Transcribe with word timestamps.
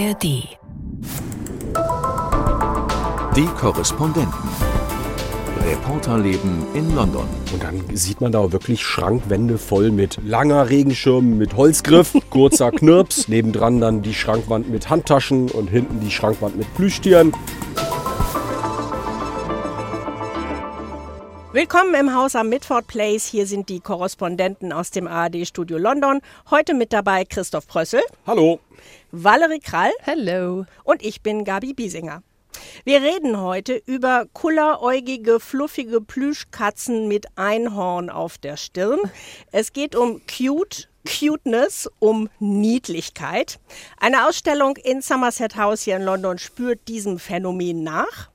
ARD. 0.00 0.22
Die 3.36 3.46
Korrespondenten. 3.58 4.32
Reporterleben 5.62 6.64
in 6.74 6.94
London. 6.94 7.26
Und 7.52 7.62
dann 7.62 7.82
sieht 7.94 8.22
man 8.22 8.32
da 8.32 8.50
wirklich 8.50 8.82
Schrankwände 8.82 9.58
voll 9.58 9.90
mit 9.90 10.18
langer 10.24 10.70
Regenschirm 10.70 11.36
mit 11.36 11.54
Holzgriff, 11.54 12.16
kurzer 12.30 12.70
Knirps, 12.70 13.28
nebendran 13.28 13.80
dann 13.80 14.00
die 14.00 14.14
Schrankwand 14.14 14.70
mit 14.70 14.88
Handtaschen 14.88 15.50
und 15.50 15.68
hinten 15.68 16.00
die 16.00 16.10
Schrankwand 16.10 16.56
mit 16.56 16.72
Plüschtieren. 16.74 17.34
Willkommen 21.52 21.94
im 21.94 22.14
Haus 22.14 22.36
am 22.36 22.48
Mitford 22.48 22.86
Place. 22.86 23.26
Hier 23.26 23.44
sind 23.44 23.68
die 23.68 23.80
Korrespondenten 23.80 24.72
aus 24.72 24.92
dem 24.92 25.08
ARD-Studio 25.08 25.78
London. 25.78 26.20
Heute 26.48 26.74
mit 26.74 26.92
dabei 26.92 27.24
Christoph 27.24 27.66
Prössel. 27.66 28.02
Hallo. 28.24 28.60
Valerie 29.10 29.58
Krall. 29.58 29.90
Hello. 30.02 30.64
Und 30.84 31.04
ich 31.04 31.22
bin 31.22 31.44
Gabi 31.44 31.74
Biesinger. 31.74 32.22
Wir 32.84 33.02
reden 33.02 33.40
heute 33.40 33.82
über 33.84 34.26
kulleräugige, 34.32 35.40
fluffige 35.40 36.00
Plüschkatzen 36.00 37.08
mit 37.08 37.26
Einhorn 37.34 38.10
auf 38.10 38.38
der 38.38 38.56
Stirn. 38.56 39.00
Es 39.50 39.72
geht 39.72 39.96
um 39.96 40.20
cute, 40.28 40.88
Cuteness, 41.04 41.90
um 41.98 42.28
Niedlichkeit. 42.38 43.58
Eine 43.98 44.28
Ausstellung 44.28 44.76
in 44.76 45.02
Somerset 45.02 45.56
House 45.56 45.82
hier 45.82 45.96
in 45.96 46.02
London 46.02 46.38
spürt 46.38 46.86
diesem 46.86 47.18
Phänomen 47.18 47.82
nach. 47.82 48.30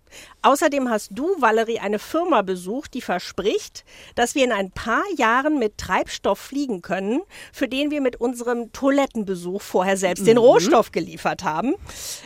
Außerdem 0.46 0.92
hast 0.92 1.10
du, 1.10 1.28
Valerie, 1.40 1.80
eine 1.80 1.98
Firma 1.98 2.44
besucht, 2.44 2.94
die 2.94 3.02
verspricht, 3.02 3.84
dass 4.14 4.36
wir 4.36 4.44
in 4.44 4.52
ein 4.52 4.70
paar 4.70 5.02
Jahren 5.18 5.58
mit 5.58 5.80
Treibstoff 5.80 6.38
fliegen 6.38 6.84
können, 6.84 7.24
für 7.52 7.68
den 7.68 7.90
wir 7.90 8.00
mit 8.00 8.18
unserem 8.18 8.72
Toilettenbesuch 8.72 9.64
vorher 9.64 9.98
selbst 9.98 10.22
mhm. 10.22 10.26
den 10.28 10.38
Rohstoff 10.38 10.92
geliefert 10.92 11.44
haben. 11.44 11.74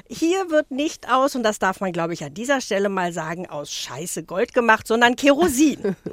Hier 0.09 0.49
wird 0.49 0.69
nicht 0.69 1.09
aus, 1.09 1.33
und 1.37 1.43
das 1.43 1.59
darf 1.59 1.79
man, 1.79 1.93
glaube 1.93 2.11
ich, 2.13 2.21
an 2.21 2.33
dieser 2.33 2.59
Stelle 2.59 2.89
mal 2.89 3.13
sagen, 3.13 3.49
aus 3.49 3.71
Scheiße 3.71 4.23
Gold 4.23 4.53
gemacht, 4.53 4.85
sondern 4.85 5.15
Kerosin. 5.15 5.95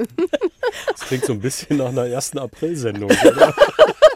Das 0.89 1.01
klingt 1.03 1.25
so 1.25 1.33
ein 1.33 1.41
bisschen 1.41 1.77
nach 1.77 1.91
einer 1.91 2.07
ersten 2.07 2.39
April-Sendung? 2.39 3.11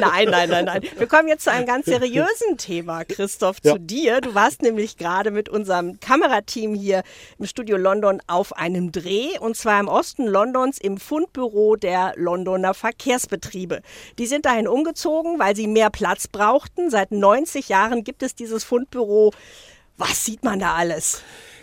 Nein, 0.00 0.28
nein, 0.30 0.48
nein, 0.48 0.64
nein. 0.64 0.82
Wir 0.96 1.06
kommen 1.06 1.28
jetzt 1.28 1.44
zu 1.44 1.50
einem 1.50 1.66
ganz 1.66 1.86
seriösen 1.86 2.56
Thema, 2.56 3.04
Christoph, 3.04 3.56
ja. 3.62 3.72
zu 3.72 3.80
dir. 3.80 4.20
Du 4.20 4.34
warst 4.34 4.62
nämlich 4.62 4.96
gerade 4.96 5.30
mit 5.30 5.48
unserem 5.48 6.00
Kamerateam 6.00 6.74
hier 6.74 7.02
im 7.38 7.46
Studio 7.46 7.76
London 7.76 8.20
auf 8.26 8.56
einem 8.56 8.92
Dreh 8.92 9.38
und 9.38 9.56
zwar 9.56 9.80
im 9.80 9.88
Osten 9.88 10.26
Londons 10.26 10.78
im 10.78 10.98
Fundbüro 10.98 11.76
der 11.76 12.12
Londoner 12.16 12.74
Verkehrsbetriebe. 12.74 13.82
Die 14.18 14.26
sind 14.26 14.46
dahin 14.46 14.68
umgezogen, 14.68 15.38
weil 15.38 15.56
sie 15.56 15.66
mehr 15.66 15.90
Platz 15.90 16.28
brauchten. 16.28 16.90
Seit 16.90 17.10
90 17.10 17.68
Jahren 17.68 18.04
gibt 18.04 18.22
es 18.22 18.34
dieses 18.34 18.64
Fundbüro. 18.64 19.32
Was 19.96 20.24
sieht 20.24 20.44
man 20.44 20.58
da 20.58 20.74
alles? 20.74 21.22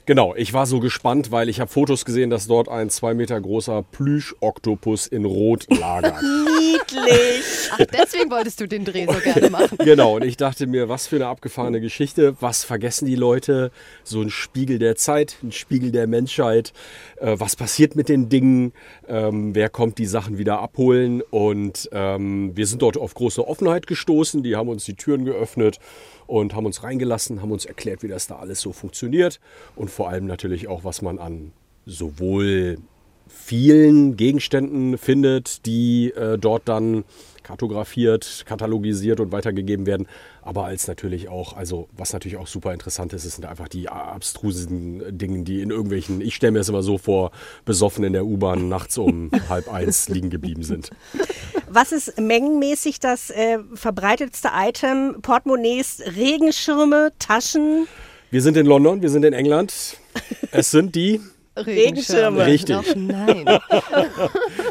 Genau, 0.10 0.34
ich 0.36 0.54
war 0.54 0.66
so 0.66 0.80
gespannt, 0.80 1.30
weil 1.30 1.50
ich 1.50 1.60
habe 1.60 1.70
Fotos 1.70 2.04
gesehen, 2.04 2.32
dass 2.32 2.48
dort 2.48 2.68
ein 2.68 2.90
zwei 2.90 3.14
Meter 3.14 3.40
großer 3.40 3.84
Plüsch-Oktopus 3.92 5.06
in 5.06 5.24
Rot 5.24 5.68
lagert. 5.70 6.16
Niedlich! 6.24 7.70
Ach, 7.72 7.78
deswegen 7.94 8.32
wolltest 8.32 8.60
du 8.60 8.68
den 8.68 8.86
Dreh 8.86 9.06
so 9.06 9.20
gerne 9.20 9.52
machen. 9.52 9.78
Genau, 9.78 10.16
und 10.16 10.26
ich 10.26 10.36
dachte 10.36 10.66
mir, 10.66 10.90
was 10.90 11.06
für 11.06 11.18
eine 11.18 11.28
abgefahrene 11.28 11.80
Geschichte. 11.80 12.36
Was 12.40 12.64
vergessen 12.64 13.06
die 13.06 13.14
Leute? 13.14 13.70
So 14.04 14.20
ein 14.20 14.32
Spiegel 14.32 14.80
der 14.80 14.96
Zeit, 14.96 15.38
ein 15.44 15.52
Spiegel 15.52 15.92
der 15.92 16.08
Menschheit. 16.08 16.74
Äh, 17.18 17.36
was 17.38 17.56
passiert 17.56 17.96
mit 17.96 18.10
den 18.10 18.30
Dingen? 18.30 18.74
Ähm, 19.08 19.54
wer 19.54 19.70
kommt 19.70 20.00
die 20.00 20.08
Sachen 20.08 20.40
wieder 20.40 20.60
abholen? 20.60 21.22
Und 21.22 21.88
ähm, 21.92 22.58
wir 22.58 22.66
sind 22.66 22.82
dort 22.82 22.98
auf 22.98 23.14
große 23.14 23.48
Offenheit 23.48 23.86
gestoßen. 23.86 24.42
Die 24.42 24.56
haben 24.56 24.70
uns 24.70 24.86
die 24.86 24.96
Türen 24.96 25.24
geöffnet 25.24 25.78
und 26.30 26.56
haben 26.56 26.66
uns 26.66 26.84
reingelassen, 26.84 27.42
haben 27.42 27.52
uns 27.52 27.66
erklärt, 27.66 28.04
wie 28.04 28.08
das 28.08 28.28
da 28.28 28.38
alles 28.38 28.62
so 28.62 28.72
funktioniert 28.72 29.40
und 29.76 29.90
vor 29.90 30.10
allem 30.10 30.28
natürlich 30.28 30.68
auch, 30.68 30.84
was 30.84 31.02
man 31.02 31.18
an 31.18 31.52
sowohl 31.86 32.78
vielen 33.28 34.16
Gegenständen 34.16 34.98
findet, 34.98 35.66
die 35.66 36.12
äh, 36.12 36.38
dort 36.38 36.68
dann 36.70 37.04
kartografiert, 37.50 38.44
katalogisiert 38.46 39.20
und 39.20 39.32
weitergegeben 39.32 39.88
werden. 39.88 40.08
Aber 40.44 40.66
als 40.66 40.88
natürlich 40.88 41.30
auch, 41.30 41.58
also 41.58 41.90
was 41.98 42.14
natürlich 42.14 42.38
auch 42.38 42.46
super 42.46 42.74
interessant 42.74 43.12
ist, 43.14 43.24
sind 43.24 43.46
einfach 43.46 43.68
die 43.68 43.90
abstrusen 43.90 45.18
Dinge, 45.18 45.44
die 45.44 45.62
in 45.62 45.72
irgendwelchen, 45.72 46.22
ich 46.22 46.36
stelle 46.36 46.52
mir 46.52 46.60
das 46.60 46.70
immer 46.70 46.84
so 46.84 47.00
vor, 47.00 47.32
besoffen 47.66 48.04
in 48.04 48.14
der 48.14 48.26
U-Bahn 48.26 48.70
nachts 48.70 49.00
um 49.00 49.32
halb 49.50 49.68
eins 49.74 50.10
liegen 50.10 50.30
geblieben 50.30 50.62
sind. 50.62 50.92
Was 51.68 51.92
ist 51.92 52.20
mengenmäßig 52.20 53.00
das 53.00 53.32
äh, 53.32 53.58
verbreitetste 53.74 54.50
Item? 54.54 55.18
Portemonnaies, 55.24 56.04
Regenschirme, 56.16 57.14
Taschen? 57.18 57.88
Wir 58.30 58.44
sind 58.44 58.58
in 58.58 58.68
London, 58.68 59.02
wir 59.02 59.10
sind 59.10 59.26
in 59.26 59.34
England. 59.34 59.98
Es 60.52 60.70
sind 60.70 60.94
die 60.94 61.20
Regenschirme. 61.58 62.46
Richtig. 62.46 62.76
Doch, 62.76 62.96
nein. 62.96 63.46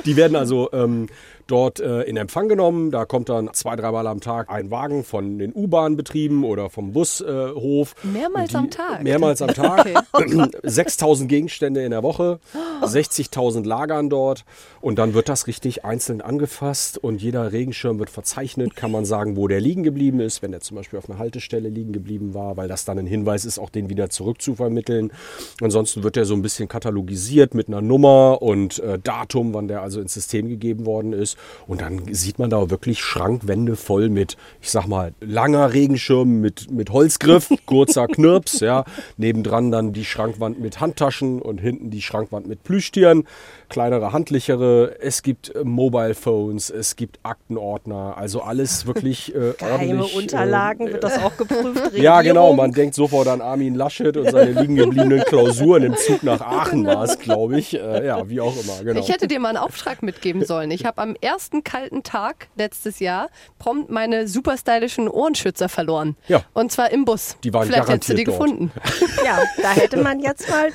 Die 0.04 0.16
werden 0.16 0.36
also 0.36 0.70
ähm, 0.72 1.08
dort 1.48 1.80
äh, 1.80 2.02
in 2.02 2.16
Empfang 2.16 2.48
genommen. 2.48 2.90
Da 2.90 3.04
kommt 3.04 3.28
dann 3.28 3.52
zwei, 3.54 3.74
dreimal 3.74 4.06
am 4.06 4.20
Tag 4.20 4.48
ein 4.50 4.70
Wagen 4.70 5.02
von 5.02 5.38
den 5.38 5.52
U-Bahn-Betrieben 5.52 6.44
oder 6.44 6.70
vom 6.70 6.92
Bushof. 6.92 7.94
Äh, 8.04 8.06
mehrmals 8.06 8.50
die, 8.50 8.56
am 8.56 8.70
Tag? 8.70 9.02
Mehrmals 9.02 9.42
am 9.42 9.48
Tag. 9.54 9.88
Okay. 10.10 10.48
6000 10.62 11.28
Gegenstände 11.28 11.84
in 11.84 11.90
der 11.90 12.02
Woche, 12.02 12.40
60.000 12.82 13.64
Lagern 13.64 14.10
dort. 14.10 14.44
Und 14.80 14.98
dann 14.98 15.14
wird 15.14 15.28
das 15.28 15.46
richtig 15.46 15.84
einzeln 15.84 16.20
angefasst 16.20 16.98
und 16.98 17.22
jeder 17.22 17.52
Regenschirm 17.52 17.98
wird 17.98 18.10
verzeichnet. 18.10 18.74
Kann 18.76 18.90
man 18.90 19.04
sagen, 19.04 19.36
wo 19.36 19.48
der 19.48 19.60
liegen 19.60 19.82
geblieben 19.82 20.20
ist, 20.20 20.42
wenn 20.42 20.50
der 20.50 20.60
zum 20.60 20.76
Beispiel 20.76 20.98
auf 20.98 21.08
einer 21.08 21.18
Haltestelle 21.18 21.68
liegen 21.68 21.92
geblieben 21.92 22.34
war, 22.34 22.56
weil 22.56 22.68
das 22.68 22.84
dann 22.84 22.98
ein 22.98 23.06
Hinweis 23.06 23.44
ist, 23.44 23.58
auch 23.58 23.70
den 23.70 23.90
wieder 23.90 24.10
zurückzuvermitteln. 24.10 25.12
Ansonsten 25.60 26.02
wird 26.02 26.16
der 26.16 26.24
so 26.24 26.34
ein 26.34 26.42
bisschen 26.42 26.68
katalogisiert 26.68 27.54
mit 27.54 27.68
einer 27.68 27.80
Nummer 27.80 28.42
und 28.42 28.78
äh, 28.80 28.98
Datum, 28.98 29.54
wann 29.54 29.68
der 29.68 29.82
also 29.82 30.00
ins 30.00 30.14
System 30.14 30.48
gegeben 30.48 30.86
worden 30.86 31.12
ist. 31.12 31.37
Und 31.66 31.80
dann 31.80 32.12
sieht 32.12 32.38
man 32.38 32.50
da 32.50 32.70
wirklich 32.70 33.00
Schrankwände 33.00 33.76
voll 33.76 34.08
mit, 34.08 34.36
ich 34.60 34.70
sag 34.70 34.86
mal, 34.86 35.12
langer 35.20 35.72
Regenschirm 35.72 36.40
mit, 36.40 36.70
mit 36.70 36.90
Holzgriff, 36.90 37.48
kurzer 37.66 38.06
Knirps, 38.06 38.60
ja. 38.60 38.84
Nebendran 39.16 39.70
dann 39.70 39.92
die 39.92 40.04
Schrankwand 40.04 40.60
mit 40.60 40.80
Handtaschen 40.80 41.40
und 41.40 41.60
hinten 41.60 41.90
die 41.90 42.02
Schrankwand 42.02 42.46
mit 42.46 42.62
Plüschtieren, 42.64 43.24
kleinere, 43.68 44.12
handlichere. 44.12 44.96
Es 45.00 45.22
gibt 45.22 45.54
äh, 45.54 45.64
Mobile 45.64 46.14
Phones, 46.14 46.70
es 46.70 46.96
gibt 46.96 47.18
Aktenordner, 47.22 48.14
also 48.16 48.42
alles 48.42 48.86
wirklich 48.88 49.34
äh, 49.34 49.54
Geheime 49.58 50.02
ordentlich, 50.02 50.16
Unterlagen, 50.16 50.88
äh, 50.88 50.92
wird 50.92 51.04
das 51.04 51.18
auch 51.18 51.36
geprüft? 51.36 51.92
Ja, 51.98 52.22
genau, 52.22 52.52
man 52.52 52.72
denkt 52.72 52.94
sofort 52.94 53.28
an 53.28 53.40
Armin 53.40 53.74
Laschet 53.74 54.16
und 54.16 54.30
seine 54.30 54.52
liegen 54.52 54.76
gebliebenen 54.76 55.20
Klausuren 55.24 55.82
im 55.82 55.96
Zug 55.96 56.22
nach 56.22 56.40
Aachen 56.40 56.86
war 56.86 57.02
es, 57.02 57.18
glaube 57.18 57.58
ich. 57.58 57.74
Äh, 57.74 58.06
ja, 58.06 58.28
wie 58.28 58.40
auch 58.40 58.54
immer, 58.62 58.84
genau. 58.84 59.00
Ich 59.00 59.08
hätte 59.08 59.26
dir 59.26 59.40
mal 59.40 59.50
einen 59.50 59.58
Auftrag 59.58 60.02
mitgeben 60.02 60.44
sollen. 60.44 60.70
Ich 60.70 60.84
habe 60.84 61.00
am 61.02 61.16
ersten 61.20 61.64
kalten 61.64 62.02
Tag 62.02 62.48
letztes 62.56 63.00
Jahr 63.00 63.28
prompt 63.58 63.90
meine 63.90 64.28
super 64.28 64.56
stylischen 64.56 65.08
Ohrenschützer 65.08 65.68
verloren. 65.68 66.16
Ja. 66.28 66.42
Und 66.52 66.72
zwar 66.72 66.90
im 66.90 67.04
Bus. 67.04 67.36
Die 67.42 67.52
waren 67.52 67.66
Vielleicht 67.66 67.88
hättest 67.88 68.10
du 68.10 68.14
die 68.14 68.24
dort. 68.24 68.38
gefunden. 68.38 68.72
Ja, 69.24 69.38
da 69.62 69.70
hätte 69.72 69.98
man 69.98 70.20
jetzt 70.20 70.48
mal 70.50 70.70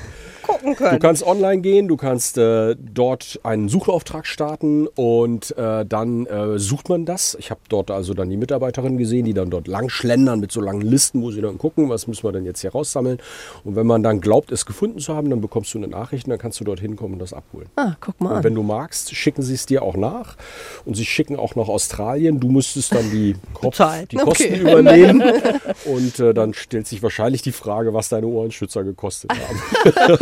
gucken 0.46 0.76
können. 0.76 0.92
Du 0.92 0.98
kannst 0.98 1.26
online 1.26 1.60
gehen, 1.60 1.88
du 1.88 1.96
kannst 1.96 2.38
äh, 2.38 2.76
dort 2.78 3.40
einen 3.42 3.68
Suchauftrag 3.68 4.26
starten 4.26 4.86
und 4.86 5.56
äh, 5.56 5.84
dann 5.86 6.26
äh, 6.26 6.58
sucht 6.58 6.88
man 6.88 7.04
das. 7.04 7.36
Ich 7.40 7.50
habe 7.50 7.60
dort 7.68 7.90
also 7.90 8.14
dann 8.14 8.30
die 8.30 8.36
Mitarbeiterinnen 8.36 8.98
gesehen, 8.98 9.24
die 9.24 9.34
dann 9.34 9.50
dort 9.50 9.66
lang 9.68 9.88
schlendern 9.88 10.40
mit 10.40 10.52
so 10.52 10.60
langen 10.60 10.82
Listen, 10.82 11.22
wo 11.22 11.30
sie 11.30 11.40
dann 11.40 11.58
gucken, 11.58 11.88
was 11.88 12.06
müssen 12.06 12.24
wir 12.24 12.32
denn 12.32 12.44
jetzt 12.44 12.60
hier 12.60 12.72
raussammeln. 12.72 13.18
Und 13.64 13.76
wenn 13.76 13.86
man 13.86 14.02
dann 14.02 14.20
glaubt, 14.20 14.52
es 14.52 14.66
gefunden 14.66 14.98
zu 14.98 15.14
haben, 15.14 15.30
dann 15.30 15.40
bekommst 15.40 15.72
du 15.74 15.78
eine 15.78 15.88
Nachricht 15.88 16.26
und 16.26 16.30
dann 16.30 16.38
kannst 16.38 16.60
du 16.60 16.64
dort 16.64 16.80
hinkommen 16.80 17.14
und 17.14 17.18
das 17.20 17.32
abholen. 17.32 17.66
Ah, 17.76 17.94
guck 18.00 18.20
mal 18.20 18.30
Und 18.30 18.36
an. 18.38 18.44
wenn 18.44 18.54
du 18.54 18.62
magst, 18.62 19.14
schicken 19.14 19.42
sie 19.42 19.54
es 19.54 19.66
dir 19.66 19.82
auch 19.82 19.96
nach. 19.96 20.36
Und 20.84 20.94
sie 20.96 21.04
schicken 21.04 21.36
auch 21.36 21.54
nach 21.56 21.68
Australien. 21.68 22.40
Du 22.40 22.48
müsstest 22.48 22.94
dann 22.94 23.10
die, 23.10 23.34
Kopf, 23.54 23.80
die 24.10 24.16
Kosten 24.16 24.44
Okay. 24.44 24.60
übernehmen. 24.60 25.22
Und 25.86 26.18
äh, 26.20 26.34
dann 26.34 26.54
stellt 26.54 26.86
sich 26.86 27.02
wahrscheinlich 27.02 27.42
die 27.42 27.52
Frage, 27.52 27.94
was 27.94 28.08
deine 28.08 28.26
Ohrenschützer 28.26 28.84
gekostet 28.84 29.30
haben. 29.32 29.60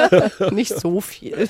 Nicht 0.52 0.78
so 0.78 1.00
viel. 1.00 1.48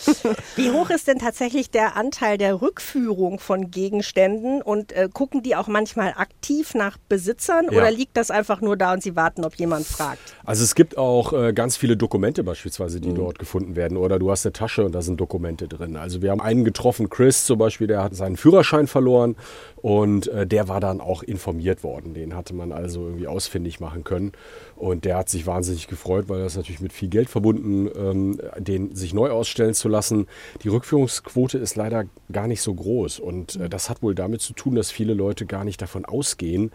Wie 0.57 0.71
hoch 0.71 0.91
ist 0.91 1.09
denn 1.09 1.19
tatsächlich 1.19 1.71
der 1.71 1.97
Anteil 1.97 2.39
der 2.39 2.61
Rückführung 2.63 3.39
von 3.39 3.71
Gegenständen 3.71 4.63
und 4.63 4.93
äh, 4.93 5.09
gucken 5.13 5.43
die 5.43 5.57
auch 5.57 5.69
manchmal 5.69 6.15
aktiv 6.17 6.75
nach 6.75 6.97
Besitzern 7.09 7.67
Ja. 7.71 7.79
oder 7.79 7.91
liegt 7.91 8.17
das 8.17 8.31
einfach 8.31 8.61
nur 8.61 8.77
da 8.77 8.93
und 8.93 9.03
sie 9.03 9.17
warten, 9.17 9.45
ob 9.45 9.55
jemand 9.57 9.87
fragt? 9.87 10.21
Also 10.45 10.65
es 10.65 10.75
gibt 10.75 10.97
auch 10.99 11.33
äh, 11.33 11.53
ganz 11.53 11.77
viele 11.77 11.97
Dokumente 11.97 12.45
beispielsweise, 12.45 12.99
Mhm. 12.99 13.03
die 13.03 13.15
dort 13.15 13.39
gefunden 13.39 13.77
werden. 13.77 13.97
Oder 13.97 14.19
du 14.19 14.31
hast 14.31 14.45
eine 14.47 14.53
Tasche 14.53 14.85
und 14.85 14.93
da 14.95 15.03
sind 15.03 15.21
Dokumente 15.21 15.69
drin. 15.69 15.97
Also 15.97 16.23
wir 16.23 16.31
haben 16.31 16.41
einen 16.41 16.65
getroffen, 16.65 17.09
Chris 17.11 17.47
zum 17.47 17.59
Beispiel, 17.59 17.87
der 17.87 18.03
hat 18.03 18.15
seinen 18.15 18.37
Führerschein 18.37 18.87
verloren 18.87 19.37
und 19.77 20.29
äh, 20.29 20.47
der 20.47 20.69
war 20.69 20.81
dann 20.81 21.01
auch 21.01 21.23
informiert 21.23 21.83
worden. 21.83 22.15
Den 22.15 22.35
hatte 22.37 22.55
man 22.55 22.73
also 22.73 23.05
irgendwie 23.07 23.27
ausfindig 23.27 23.81
machen 23.81 24.05
können. 24.05 24.33
Und 24.77 25.05
der 25.05 25.17
hat 25.17 25.29
sich 25.29 25.47
wahnsinnig 25.47 25.87
gefreut, 25.89 26.25
weil 26.29 26.41
das 26.43 26.57
natürlich 26.57 26.81
mit 26.81 26.93
viel 26.93 27.09
Geld 27.09 27.31
verbunden 27.31 27.89
ähm, 27.97 28.41
den 28.59 28.95
sich 28.95 29.15
neu 29.15 29.31
ausstellen 29.31 29.75
zu 29.75 29.89
lassen. 29.89 30.27
Die 30.63 30.69
Rückführungsquote 30.69 31.59
ist 31.59 31.77
leider 31.77 32.05
gar 32.31 32.47
nicht 32.47 32.63
so 32.63 32.75
groß. 32.75 33.19
Und 33.19 33.57
äh, 33.57 33.69
das 33.69 33.91
hat 33.91 34.03
wohl 34.03 34.15
damit 34.15 34.41
zu 34.41 34.53
tun, 34.53 34.75
dass 34.75 34.91
viele 34.91 35.15
Leute 35.15 35.47
gar 35.47 35.65
nicht 35.65 35.81
davon 35.83 36.05
ausgehen, 36.05 36.71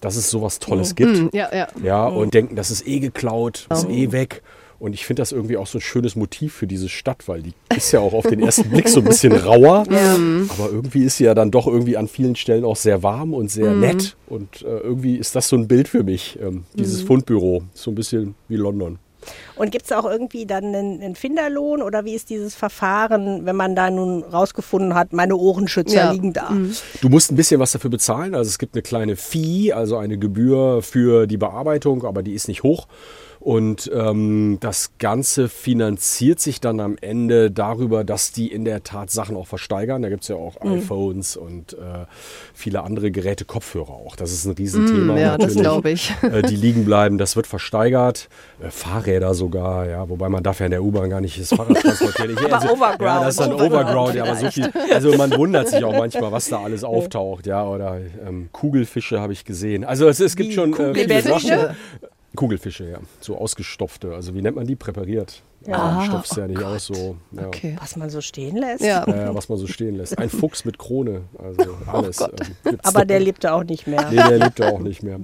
dass 0.00 0.16
es 0.16 0.30
sowas 0.30 0.58
Tolles 0.58 0.94
gibt. 0.94 1.16
Hm, 1.16 1.30
ja, 1.32 1.48
ja. 1.54 1.68
Ja, 1.82 2.06
und 2.06 2.34
denken, 2.34 2.56
das 2.56 2.70
ist 2.70 2.86
eh 2.86 3.00
geklaut, 3.00 3.66
ist 3.70 3.88
eh 3.88 4.12
weg. 4.12 4.42
Und 4.82 4.94
ich 4.94 5.06
finde 5.06 5.20
das 5.22 5.30
irgendwie 5.30 5.56
auch 5.56 5.68
so 5.68 5.78
ein 5.78 5.80
schönes 5.80 6.16
Motiv 6.16 6.54
für 6.54 6.66
diese 6.66 6.88
Stadt, 6.88 7.28
weil 7.28 7.40
die 7.40 7.52
ist 7.76 7.92
ja 7.92 8.00
auch 8.00 8.12
auf 8.14 8.26
den 8.26 8.40
ersten 8.40 8.68
Blick 8.68 8.88
so 8.88 8.98
ein 8.98 9.04
bisschen 9.04 9.30
rauer. 9.46 9.84
Aber 9.86 10.70
irgendwie 10.72 11.04
ist 11.04 11.18
sie 11.18 11.24
ja 11.24 11.34
dann 11.34 11.52
doch 11.52 11.68
irgendwie 11.68 11.96
an 11.96 12.08
vielen 12.08 12.34
Stellen 12.34 12.64
auch 12.64 12.74
sehr 12.74 13.04
warm 13.04 13.32
und 13.32 13.48
sehr 13.48 13.74
nett. 13.74 14.16
Und 14.26 14.62
äh, 14.62 14.78
irgendwie 14.78 15.18
ist 15.18 15.36
das 15.36 15.46
so 15.46 15.54
ein 15.54 15.68
Bild 15.68 15.86
für 15.86 16.02
mich, 16.02 16.36
ähm, 16.42 16.64
dieses 16.74 17.00
Fundbüro. 17.00 17.62
So 17.74 17.92
ein 17.92 17.94
bisschen 17.94 18.34
wie 18.48 18.56
London. 18.56 18.98
Und 19.56 19.70
gibt 19.70 19.84
es 19.86 19.92
auch 19.92 20.04
irgendwie 20.04 20.46
dann 20.46 20.64
einen, 20.66 21.02
einen 21.02 21.14
Finderlohn 21.14 21.82
oder 21.82 22.04
wie 22.04 22.14
ist 22.14 22.30
dieses 22.30 22.54
Verfahren, 22.54 23.44
wenn 23.46 23.56
man 23.56 23.76
da 23.76 23.90
nun 23.90 24.22
rausgefunden 24.22 24.94
hat, 24.94 25.12
meine 25.12 25.36
Ohrenschützer 25.36 25.94
Ja. 25.94 26.12
liegen 26.12 26.32
da? 26.32 26.50
Du 27.00 27.08
musst 27.08 27.30
ein 27.30 27.36
bisschen 27.36 27.60
was 27.60 27.72
dafür 27.72 27.90
bezahlen. 27.90 28.34
Also 28.34 28.48
es 28.48 28.58
gibt 28.58 28.74
eine 28.74 28.82
kleine 28.82 29.16
Fee, 29.16 29.72
also 29.72 29.96
eine 29.96 30.18
Gebühr 30.18 30.82
für 30.82 31.26
die 31.26 31.36
Bearbeitung, 31.36 32.04
aber 32.04 32.22
die 32.22 32.32
ist 32.34 32.48
nicht 32.48 32.62
hoch. 32.62 32.86
Und 33.42 33.90
ähm, 33.92 34.58
das 34.60 34.92
Ganze 34.98 35.48
finanziert 35.48 36.38
sich 36.38 36.60
dann 36.60 36.78
am 36.78 36.96
Ende 37.00 37.50
darüber, 37.50 38.04
dass 38.04 38.30
die 38.30 38.46
in 38.52 38.64
der 38.64 38.84
Tat 38.84 39.10
Sachen 39.10 39.36
auch 39.36 39.48
versteigern. 39.48 40.02
Da 40.02 40.10
gibt 40.10 40.22
es 40.22 40.28
ja 40.28 40.36
auch 40.36 40.60
iPhones 40.60 41.36
und 41.36 41.72
äh, 41.72 42.06
viele 42.54 42.84
andere 42.84 43.10
Geräte, 43.10 43.44
Kopfhörer 43.44 43.90
auch. 43.90 44.14
Das 44.14 44.32
ist 44.32 44.44
ein 44.44 44.52
Riesenthema. 44.52 45.14
Mm, 45.14 45.18
ja, 45.18 45.38
das 45.38 45.56
natürlich. 45.56 45.62
glaube 45.62 45.90
ich. 45.90 46.12
Äh, 46.22 46.42
die 46.42 46.56
liegen 46.56 46.84
bleiben, 46.84 47.18
das 47.18 47.34
wird 47.34 47.48
versteigert. 47.48 48.28
Äh, 48.62 48.70
Fahrräder 48.70 49.34
sogar, 49.34 49.88
ja, 49.88 50.08
wobei 50.08 50.28
man 50.28 50.44
darf 50.44 50.60
ja 50.60 50.66
in 50.66 50.70
der 50.70 50.82
U-Bahn 50.84 51.10
gar 51.10 51.20
nicht 51.20 51.40
das 51.40 51.48
Fahrrad 51.48 51.80
transportieren. 51.80 52.38
Aber 52.50 52.72
Overground. 52.72 53.00
Ja, 53.00 53.20
das 53.24 53.28
ist 53.30 53.40
dann 53.40 53.52
Overground 53.54 53.72
Overground, 53.72 54.14
ja, 54.14 54.24
aber 54.24 54.36
so 54.36 54.50
viel. 54.50 54.70
Also 54.92 55.16
man 55.16 55.36
wundert 55.36 55.68
sich 55.68 55.84
auch 55.84 55.92
manchmal, 55.96 56.32
was 56.32 56.48
da 56.48 56.62
alles 56.62 56.84
auftaucht, 56.84 57.46
ja, 57.46 57.64
oder 57.66 57.98
ähm, 58.26 58.48
Kugelfische 58.52 59.20
habe 59.20 59.32
ich 59.32 59.44
gesehen. 59.44 59.84
Also 59.84 60.08
es, 60.08 60.20
es 60.20 60.36
gibt 60.36 60.50
Wie, 60.50 60.54
schon 60.54 60.74
äh, 60.74 60.94
viele? 60.94 61.22
Sachen. 61.22 61.76
Kugelfische, 62.36 62.88
ja, 62.88 63.00
so 63.20 63.36
ausgestopfte. 63.36 64.14
Also 64.14 64.34
wie 64.34 64.42
nennt 64.42 64.56
man 64.56 64.66
die? 64.66 64.76
Präpariert. 64.76 65.42
Ja, 65.66 65.76
Ah, 65.98 66.04
stopfst 66.04 66.36
ja 66.36 66.44
oh 66.44 66.48
nicht 66.48 66.58
Gott. 66.58 66.66
aus 66.66 66.86
so. 66.86 67.16
Ja. 67.32 67.46
Okay. 67.46 67.76
Was 67.80 67.96
man 67.96 68.10
so 68.10 68.20
stehen 68.20 68.56
lässt? 68.56 68.82
Ja. 68.84 69.04
Äh, 69.06 69.34
was 69.34 69.48
man 69.48 69.58
so 69.58 69.66
stehen 69.66 69.96
lässt. 69.96 70.18
Ein 70.18 70.28
Fuchs 70.30 70.64
mit 70.64 70.78
Krone, 70.78 71.22
also 71.38 71.76
alles. 71.86 72.16
Gott. 72.18 72.32
ähm, 72.64 72.78
Aber 72.82 73.00
da. 73.00 73.04
der 73.04 73.20
lebte 73.20 73.52
auch 73.52 73.64
nicht 73.64 73.86
mehr. 73.86 74.08
Nee, 74.10 74.16
der 74.16 74.38
lebt 74.38 74.58
ja 74.58 74.70
auch 74.72 74.80
nicht 74.80 75.02
mehr. 75.02 75.20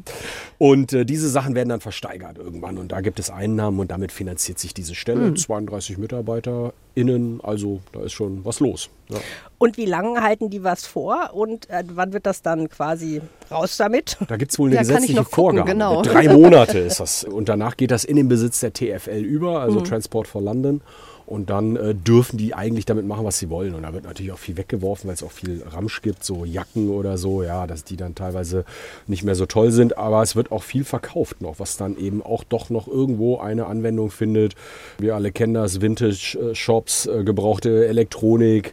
Und 0.58 0.92
äh, 0.92 1.04
diese 1.04 1.28
Sachen 1.28 1.54
werden 1.54 1.68
dann 1.68 1.80
versteigert 1.80 2.38
irgendwann. 2.38 2.78
Und 2.78 2.92
da 2.92 3.00
gibt 3.00 3.18
es 3.20 3.30
Einnahmen 3.30 3.78
und 3.80 3.90
damit 3.90 4.12
finanziert 4.12 4.58
sich 4.58 4.74
diese 4.74 4.94
Stelle. 4.94 5.34
32 5.34 5.98
MitarbeiterInnen, 5.98 7.40
also 7.42 7.80
da 7.92 8.00
ist 8.02 8.12
schon 8.12 8.44
was 8.44 8.60
los. 8.60 8.90
Ja. 9.08 9.18
Und 9.56 9.76
wie 9.76 9.86
lange 9.86 10.22
halten 10.22 10.50
die 10.50 10.62
was 10.62 10.86
vor 10.86 11.30
und 11.32 11.68
äh, 11.70 11.82
wann 11.94 12.12
wird 12.12 12.26
das 12.26 12.42
dann 12.42 12.68
quasi 12.68 13.20
raus 13.50 13.76
damit? 13.76 14.16
Da 14.28 14.36
gibt 14.36 14.52
es 14.52 14.58
wohl 14.58 14.68
eine 14.68 14.76
ich 14.76 14.80
gesetzliche 14.86 15.24
Vorgabe. 15.24 15.68
genau. 15.70 16.02
Drei 16.02 16.28
Monate 16.28 16.78
ist 16.78 17.00
das. 17.00 17.24
Und 17.24 17.48
danach 17.48 17.76
geht 17.76 17.90
das 17.90 18.04
in 18.04 18.16
den 18.16 18.28
Besitz 18.28 18.60
der 18.60 18.72
TFL 18.72 19.16
über, 19.24 19.60
also 19.60 19.80
Transport 19.80 20.27
for 20.28 20.42
London. 20.42 20.80
Und 21.26 21.50
dann 21.50 21.76
äh, 21.76 21.94
dürfen 21.94 22.38
die 22.38 22.54
eigentlich 22.54 22.86
damit 22.86 23.06
machen, 23.06 23.26
was 23.26 23.38
sie 23.38 23.50
wollen. 23.50 23.74
Und 23.74 23.82
da 23.82 23.92
wird 23.92 24.04
natürlich 24.04 24.32
auch 24.32 24.38
viel 24.38 24.56
weggeworfen, 24.56 25.08
weil 25.08 25.14
es 25.14 25.22
auch 25.22 25.30
viel 25.30 25.62
Ramsch 25.62 26.00
gibt, 26.00 26.24
so 26.24 26.46
Jacken 26.46 26.88
oder 26.88 27.18
so, 27.18 27.42
ja, 27.42 27.66
dass 27.66 27.84
die 27.84 27.98
dann 27.98 28.14
teilweise 28.14 28.64
nicht 29.06 29.24
mehr 29.24 29.34
so 29.34 29.44
toll 29.44 29.70
sind. 29.70 29.98
Aber 29.98 30.22
es 30.22 30.36
wird 30.36 30.50
auch 30.52 30.62
viel 30.62 30.84
verkauft 30.84 31.42
noch, 31.42 31.58
was 31.58 31.76
dann 31.76 31.98
eben 31.98 32.22
auch 32.22 32.44
doch 32.44 32.70
noch 32.70 32.88
irgendwo 32.88 33.36
eine 33.40 33.66
Anwendung 33.66 34.10
findet. 34.10 34.54
Wir 34.96 35.16
alle 35.16 35.30
kennen 35.30 35.52
das, 35.52 35.82
Vintage-Shops, 35.82 37.04
äh, 37.06 37.24
gebrauchte 37.24 37.86
Elektronik. 37.86 38.72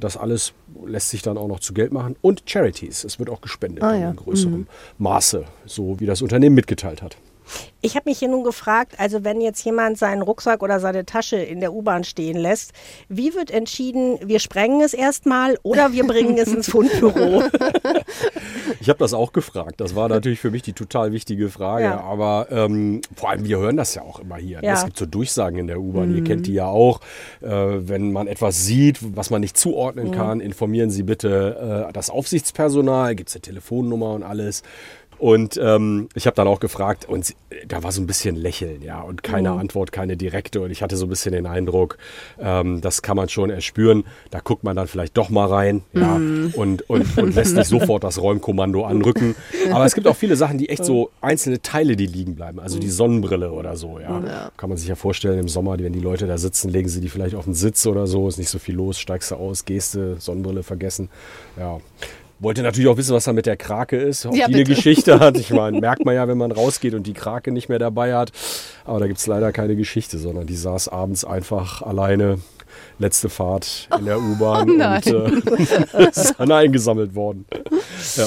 Das 0.00 0.16
alles 0.16 0.54
lässt 0.84 1.10
sich 1.10 1.22
dann 1.22 1.38
auch 1.38 1.46
noch 1.46 1.60
zu 1.60 1.72
Geld 1.72 1.92
machen. 1.92 2.16
Und 2.20 2.42
Charities. 2.46 3.04
Es 3.04 3.20
wird 3.20 3.30
auch 3.30 3.42
gespendet 3.42 3.84
Ah, 3.84 3.94
in 3.94 4.00
ja. 4.00 4.12
größerem 4.12 4.66
Maße, 4.98 5.44
so 5.66 6.00
wie 6.00 6.06
das 6.06 6.20
Unternehmen 6.20 6.56
mitgeteilt 6.56 7.00
hat. 7.00 7.16
Ich 7.80 7.96
habe 7.96 8.08
mich 8.08 8.18
hier 8.18 8.28
nun 8.28 8.44
gefragt, 8.44 8.94
also 8.98 9.24
wenn 9.24 9.40
jetzt 9.40 9.64
jemand 9.64 9.98
seinen 9.98 10.22
Rucksack 10.22 10.62
oder 10.62 10.78
seine 10.80 11.04
Tasche 11.04 11.36
in 11.36 11.60
der 11.60 11.72
U-Bahn 11.72 12.04
stehen 12.04 12.36
lässt, 12.38 12.72
wie 13.08 13.34
wird 13.34 13.50
entschieden, 13.50 14.18
wir 14.22 14.38
sprengen 14.38 14.80
es 14.80 14.94
erstmal 14.94 15.58
oder 15.62 15.92
wir 15.92 16.04
bringen 16.06 16.38
es 16.38 16.48
ins 16.48 16.70
Fundbüro? 16.70 17.42
Ich 18.80 18.88
habe 18.88 18.98
das 18.98 19.14
auch 19.14 19.32
gefragt. 19.32 19.80
Das 19.80 19.94
war 19.94 20.08
natürlich 20.08 20.40
für 20.40 20.50
mich 20.50 20.62
die 20.62 20.72
total 20.72 21.12
wichtige 21.12 21.50
Frage. 21.50 21.84
Ja. 21.84 22.00
Aber 22.00 22.48
ähm, 22.50 23.00
vor 23.14 23.30
allem, 23.30 23.44
wir 23.44 23.58
hören 23.58 23.76
das 23.76 23.94
ja 23.94 24.02
auch 24.02 24.18
immer 24.18 24.36
hier. 24.36 24.60
ne? 24.60 24.66
Ja. 24.66 24.74
Es 24.74 24.84
gibt 24.84 24.96
so 24.98 25.06
Durchsagen 25.06 25.58
in 25.58 25.66
der 25.68 25.80
U-Bahn. 25.80 26.14
Ihr 26.16 26.24
kennt 26.24 26.46
die 26.46 26.54
ja 26.54 26.66
auch. 26.66 27.00
Äh, 27.40 27.48
wenn 27.48 28.10
man 28.12 28.26
etwas 28.26 28.64
sieht, 28.64 28.98
was 29.16 29.30
man 29.30 29.40
nicht 29.40 29.56
zuordnen 29.56 30.10
kann, 30.10 30.40
informieren 30.40 30.90
Sie 30.90 31.04
bitte 31.04 31.86
äh, 31.88 31.92
das 31.92 32.10
Aufsichtspersonal. 32.10 33.14
Gibt 33.14 33.28
es 33.28 33.36
eine 33.36 33.42
Telefonnummer 33.42 34.14
und 34.14 34.24
alles. 34.24 34.62
Und 35.22 35.56
ähm, 35.62 36.08
ich 36.16 36.26
habe 36.26 36.34
dann 36.34 36.48
auch 36.48 36.58
gefragt 36.58 37.04
und 37.08 37.24
sie, 37.24 37.36
da 37.68 37.84
war 37.84 37.92
so 37.92 38.02
ein 38.02 38.08
bisschen 38.08 38.34
Lächeln, 38.34 38.82
ja, 38.82 39.02
und 39.02 39.22
keine 39.22 39.52
Antwort, 39.52 39.92
keine 39.92 40.16
direkte. 40.16 40.60
Und 40.60 40.72
ich 40.72 40.82
hatte 40.82 40.96
so 40.96 41.06
ein 41.06 41.10
bisschen 41.10 41.30
den 41.30 41.46
Eindruck, 41.46 41.96
ähm, 42.40 42.80
das 42.80 43.02
kann 43.02 43.16
man 43.16 43.28
schon 43.28 43.48
erspüren. 43.48 44.02
Da 44.32 44.40
guckt 44.40 44.64
man 44.64 44.74
dann 44.74 44.88
vielleicht 44.88 45.16
doch 45.16 45.30
mal 45.30 45.46
rein, 45.46 45.84
ja, 45.92 46.16
und, 46.16 46.90
und, 46.90 47.16
und 47.16 47.36
lässt 47.36 47.54
nicht 47.54 47.68
sofort 47.68 48.02
das 48.02 48.20
Räumkommando 48.20 48.84
anrücken. 48.84 49.36
Aber 49.70 49.84
es 49.84 49.94
gibt 49.94 50.08
auch 50.08 50.16
viele 50.16 50.34
Sachen, 50.34 50.58
die 50.58 50.68
echt 50.68 50.84
so 50.84 51.12
einzelne 51.20 51.62
Teile, 51.62 51.94
die 51.94 52.06
liegen 52.06 52.34
bleiben. 52.34 52.58
Also 52.58 52.80
die 52.80 52.90
Sonnenbrille 52.90 53.52
oder 53.52 53.76
so, 53.76 54.00
ja. 54.00 54.50
Kann 54.56 54.70
man 54.70 54.76
sich 54.76 54.88
ja 54.88 54.96
vorstellen, 54.96 55.38
im 55.38 55.48
Sommer, 55.48 55.78
wenn 55.78 55.92
die 55.92 56.00
Leute 56.00 56.26
da 56.26 56.36
sitzen, 56.36 56.68
legen 56.68 56.88
sie 56.88 57.00
die 57.00 57.08
vielleicht 57.08 57.36
auf 57.36 57.44
den 57.44 57.54
Sitz 57.54 57.86
oder 57.86 58.08
so, 58.08 58.26
ist 58.26 58.38
nicht 58.38 58.50
so 58.50 58.58
viel 58.58 58.74
los, 58.74 58.98
steigst 58.98 59.30
du 59.30 59.36
aus, 59.36 59.66
Geste, 59.66 60.16
Sonnenbrille 60.18 60.64
vergessen. 60.64 61.10
Ja. 61.56 61.78
Wollte 62.42 62.62
natürlich 62.62 62.88
auch 62.90 62.96
wissen, 62.96 63.14
was 63.14 63.24
da 63.24 63.32
mit 63.32 63.46
der 63.46 63.56
Krake 63.56 63.96
ist, 63.96 64.26
ob 64.26 64.34
Ja, 64.34 64.46
die 64.48 64.54
eine 64.54 64.64
bitte. 64.64 64.74
Geschichte 64.74 65.20
hat. 65.20 65.36
Ich 65.38 65.50
meine, 65.50 65.78
merkt 65.80 66.04
man 66.04 66.14
ja, 66.14 66.26
wenn 66.26 66.38
man 66.38 66.50
rausgeht 66.52 66.92
und 66.94 67.06
die 67.06 67.12
Krake 67.12 67.52
nicht 67.52 67.68
mehr 67.68 67.78
dabei 67.78 68.14
hat. 68.14 68.32
Aber 68.84 68.98
da 69.00 69.06
gibt 69.06 69.18
es 69.20 69.26
leider 69.26 69.52
keine 69.52 69.76
Geschichte, 69.76 70.18
sondern 70.18 70.46
die 70.46 70.56
saß 70.56 70.88
abends 70.88 71.24
einfach 71.24 71.82
alleine. 71.82 72.38
Letzte 72.98 73.28
Fahrt 73.28 73.88
in 73.98 74.06
der 74.06 74.18
U-Bahn 74.18 74.70
Oh 74.70 74.74
nein. 74.74 75.02
und 75.14 75.46
äh, 75.94 76.08
ist 76.10 76.34
dann 76.38 76.50
eingesammelt 76.50 77.14
worden. 77.14 77.44
Ja. 78.16 78.26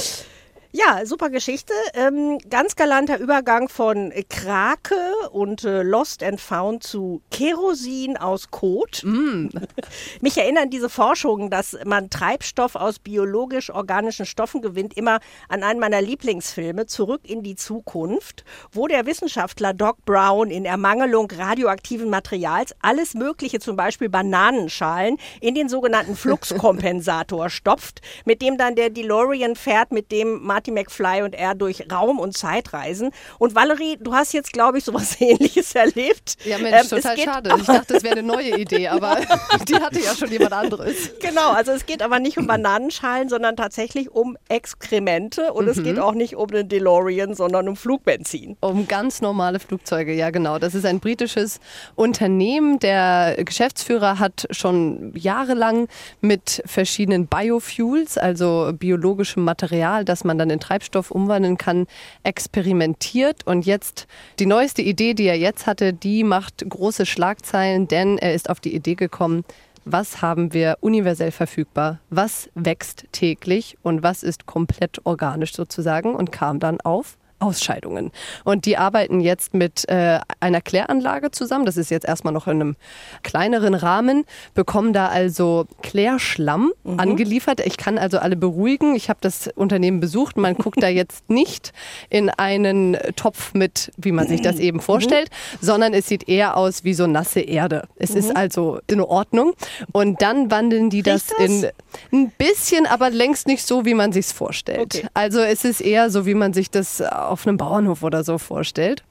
Ja, 0.77 1.05
super 1.05 1.29
Geschichte. 1.29 1.71
Ähm, 1.93 2.37
ganz 2.49 2.75
galanter 2.75 3.17
Übergang 3.17 3.69
von 3.69 4.11
Krake 4.29 4.99
und 5.31 5.63
äh, 5.63 5.83
Lost 5.83 6.21
and 6.21 6.41
Found 6.41 6.83
zu 6.83 7.21
Kerosin 7.31 8.17
aus 8.17 8.51
Kot. 8.51 9.01
Mich 10.21 10.37
erinnern 10.37 10.69
diese 10.69 10.89
Forschungen, 10.89 11.49
dass 11.49 11.77
man 11.85 12.09
Treibstoff 12.09 12.75
aus 12.75 12.99
biologisch-organischen 12.99 14.25
Stoffen 14.25 14.61
gewinnt, 14.61 14.97
immer 14.97 15.19
an 15.47 15.63
einen 15.63 15.79
meiner 15.79 16.01
Lieblingsfilme, 16.01 16.87
Zurück 16.87 17.21
in 17.23 17.41
die 17.41 17.55
Zukunft, 17.55 18.43
wo 18.73 18.89
der 18.89 19.05
Wissenschaftler 19.05 19.73
Doc 19.73 20.03
Brown 20.03 20.51
in 20.51 20.65
Ermangelung 20.65 21.31
radioaktiven 21.31 22.09
Materials 22.09 22.75
alles 22.81 23.13
Mögliche, 23.13 23.59
zum 23.59 23.77
Beispiel 23.77 24.09
Bananenschalen, 24.09 25.19
in 25.39 25.55
den 25.55 25.69
sogenannten 25.69 26.15
Fluxkompensator 26.17 27.49
stopft, 27.49 28.01
mit 28.25 28.41
dem 28.41 28.57
dann 28.57 28.75
der 28.75 28.89
DeLorean 28.89 29.55
fährt, 29.55 29.93
mit 29.93 30.11
dem 30.11 30.43
Marty 30.65 30.71
McFly 30.71 31.21
und 31.23 31.33
er 31.35 31.55
durch 31.55 31.85
Raum 31.91 32.19
und 32.19 32.35
Zeit 32.37 32.73
reisen. 32.73 33.11
Und 33.39 33.55
Valerie, 33.55 33.97
du 33.99 34.13
hast 34.13 34.33
jetzt, 34.33 34.51
glaube 34.53 34.77
ich, 34.79 34.83
sowas 34.83 35.15
ähnliches 35.21 35.75
erlebt. 35.75 36.37
Ja, 36.45 36.57
Ähm, 36.57 36.63
Mensch, 36.63 36.83
es 36.83 36.89
total 36.89 37.15
geht 37.15 37.25
schade. 37.25 37.55
Ich 37.59 37.65
dachte, 37.65 37.93
das 37.93 38.03
wäre 38.03 38.13
eine 38.17 38.23
neue 38.23 38.57
Idee, 38.59 38.87
aber 38.87 39.17
die 39.67 39.75
hatte 39.75 39.99
ja 39.99 40.15
schon 40.15 40.31
jemand 40.31 40.53
anderes. 40.53 40.95
Genau, 41.25 41.51
also 41.51 41.71
es 41.71 41.85
geht 41.85 42.01
aber 42.03 42.19
nicht 42.19 42.37
um 42.37 42.45
Bananenschalen, 42.47 43.29
sondern 43.29 43.55
tatsächlich 43.55 44.11
um 44.11 44.37
Exkremente 44.47 45.53
und 45.53 45.67
es 45.67 45.77
Mhm. 45.77 45.83
geht 45.83 45.99
auch 45.99 46.13
nicht 46.13 46.35
um 46.35 46.47
den 46.47 46.69
DeLorean, 46.69 47.33
sondern 47.35 47.67
um 47.67 47.75
Flugbenzin. 47.75 48.57
Um 48.61 48.87
ganz 48.87 49.21
normale 49.21 49.59
Flugzeuge, 49.59 50.13
ja 50.13 50.29
genau. 50.29 50.59
Das 50.59 50.75
ist 50.75 50.85
ein 50.85 50.99
britisches 50.99 51.59
Unternehmen. 51.95 52.79
Der 52.79 53.35
Geschäftsführer 53.43 54.19
hat 54.19 54.45
schon 54.51 55.11
jahrelang 55.15 55.87
mit 56.21 56.61
verschiedenen 56.65 57.27
Biofuels, 57.27 58.17
also 58.17 58.71
biologischem 58.73 59.43
Material, 59.43 60.05
das 60.05 60.23
man 60.23 60.37
dann 60.37 60.49
in 60.49 60.54
Treibstoff 60.59 61.11
umwandeln 61.11 61.57
kann, 61.57 61.87
experimentiert. 62.23 63.45
Und 63.45 63.65
jetzt 63.65 64.07
die 64.39 64.45
neueste 64.45 64.81
Idee, 64.81 65.13
die 65.13 65.25
er 65.25 65.37
jetzt 65.37 65.67
hatte, 65.67 65.93
die 65.93 66.23
macht 66.23 66.63
große 66.67 67.05
Schlagzeilen, 67.05 67.87
denn 67.87 68.17
er 68.17 68.33
ist 68.33 68.49
auf 68.49 68.59
die 68.59 68.75
Idee 68.75 68.95
gekommen, 68.95 69.43
was 69.85 70.21
haben 70.21 70.51
wir 70.53 70.77
universell 70.81 71.31
verfügbar, 71.31 71.99
was 72.09 72.49
wächst 72.55 73.05
täglich 73.11 73.77
und 73.83 74.01
was 74.01 74.23
ist 74.23 74.47
komplett 74.47 75.05
organisch 75.05 75.53
sozusagen 75.53 76.15
und 76.15 76.31
kam 76.31 76.59
dann 76.59 76.81
auf 76.81 77.17
Ausscheidungen. 77.45 78.11
Und 78.43 78.65
die 78.65 78.77
arbeiten 78.77 79.21
jetzt 79.21 79.53
mit 79.53 79.87
äh, 79.87 80.19
einer 80.39 80.61
Kläranlage 80.61 81.31
zusammen. 81.31 81.65
Das 81.65 81.77
ist 81.77 81.91
jetzt 81.91 82.05
erstmal 82.05 82.33
noch 82.33 82.47
in 82.47 82.61
einem 82.61 82.75
kleineren 83.23 83.73
Rahmen, 83.73 84.25
bekommen 84.53 84.93
da 84.93 85.07
also 85.07 85.65
Klärschlamm 85.81 86.73
mhm. 86.83 86.99
angeliefert. 86.99 87.59
Ich 87.65 87.77
kann 87.77 87.97
also 87.97 88.17
alle 88.17 88.35
beruhigen. 88.35 88.95
Ich 88.95 89.09
habe 89.09 89.19
das 89.21 89.49
Unternehmen 89.55 89.99
besucht. 89.99 90.37
Man 90.37 90.55
guckt 90.55 90.81
da 90.81 90.87
jetzt 90.87 91.29
nicht 91.29 91.73
in 92.09 92.29
einen 92.29 92.97
Topf 93.15 93.53
mit, 93.53 93.91
wie 93.97 94.11
man 94.11 94.27
sich 94.27 94.41
das 94.41 94.59
eben 94.59 94.79
vorstellt, 94.79 95.29
mhm. 95.29 95.65
sondern 95.65 95.93
es 95.93 96.07
sieht 96.07 96.27
eher 96.27 96.57
aus 96.57 96.83
wie 96.83 96.93
so 96.93 97.07
nasse 97.07 97.41
Erde. 97.41 97.87
Es 97.95 98.11
mhm. 98.11 98.17
ist 98.17 98.35
also 98.35 98.79
in 98.87 99.01
Ordnung. 99.01 99.53
Und 99.91 100.21
dann 100.21 100.51
wandeln 100.51 100.89
die 100.89 101.03
das, 101.03 101.27
das, 101.27 101.37
in 101.39 101.67
ein 102.11 102.31
bisschen, 102.37 102.85
aber 102.85 103.09
längst 103.09 103.47
nicht 103.47 103.65
so, 103.65 103.85
wie 103.85 103.93
man 103.93 104.11
sich 104.11 104.25
vorstellt. 104.25 104.95
Okay. 104.95 105.07
Also 105.13 105.39
es 105.39 105.63
ist 105.65 105.81
eher 105.81 106.09
so, 106.09 106.25
wie 106.25 106.33
man 106.33 106.53
sich 106.53 106.71
das 106.71 107.01
auf 107.35 107.45
einem 107.45 107.57
Bauernhof 107.57 108.01
oder 108.01 108.23
so 108.23 108.37
vorstellt. 108.37 109.03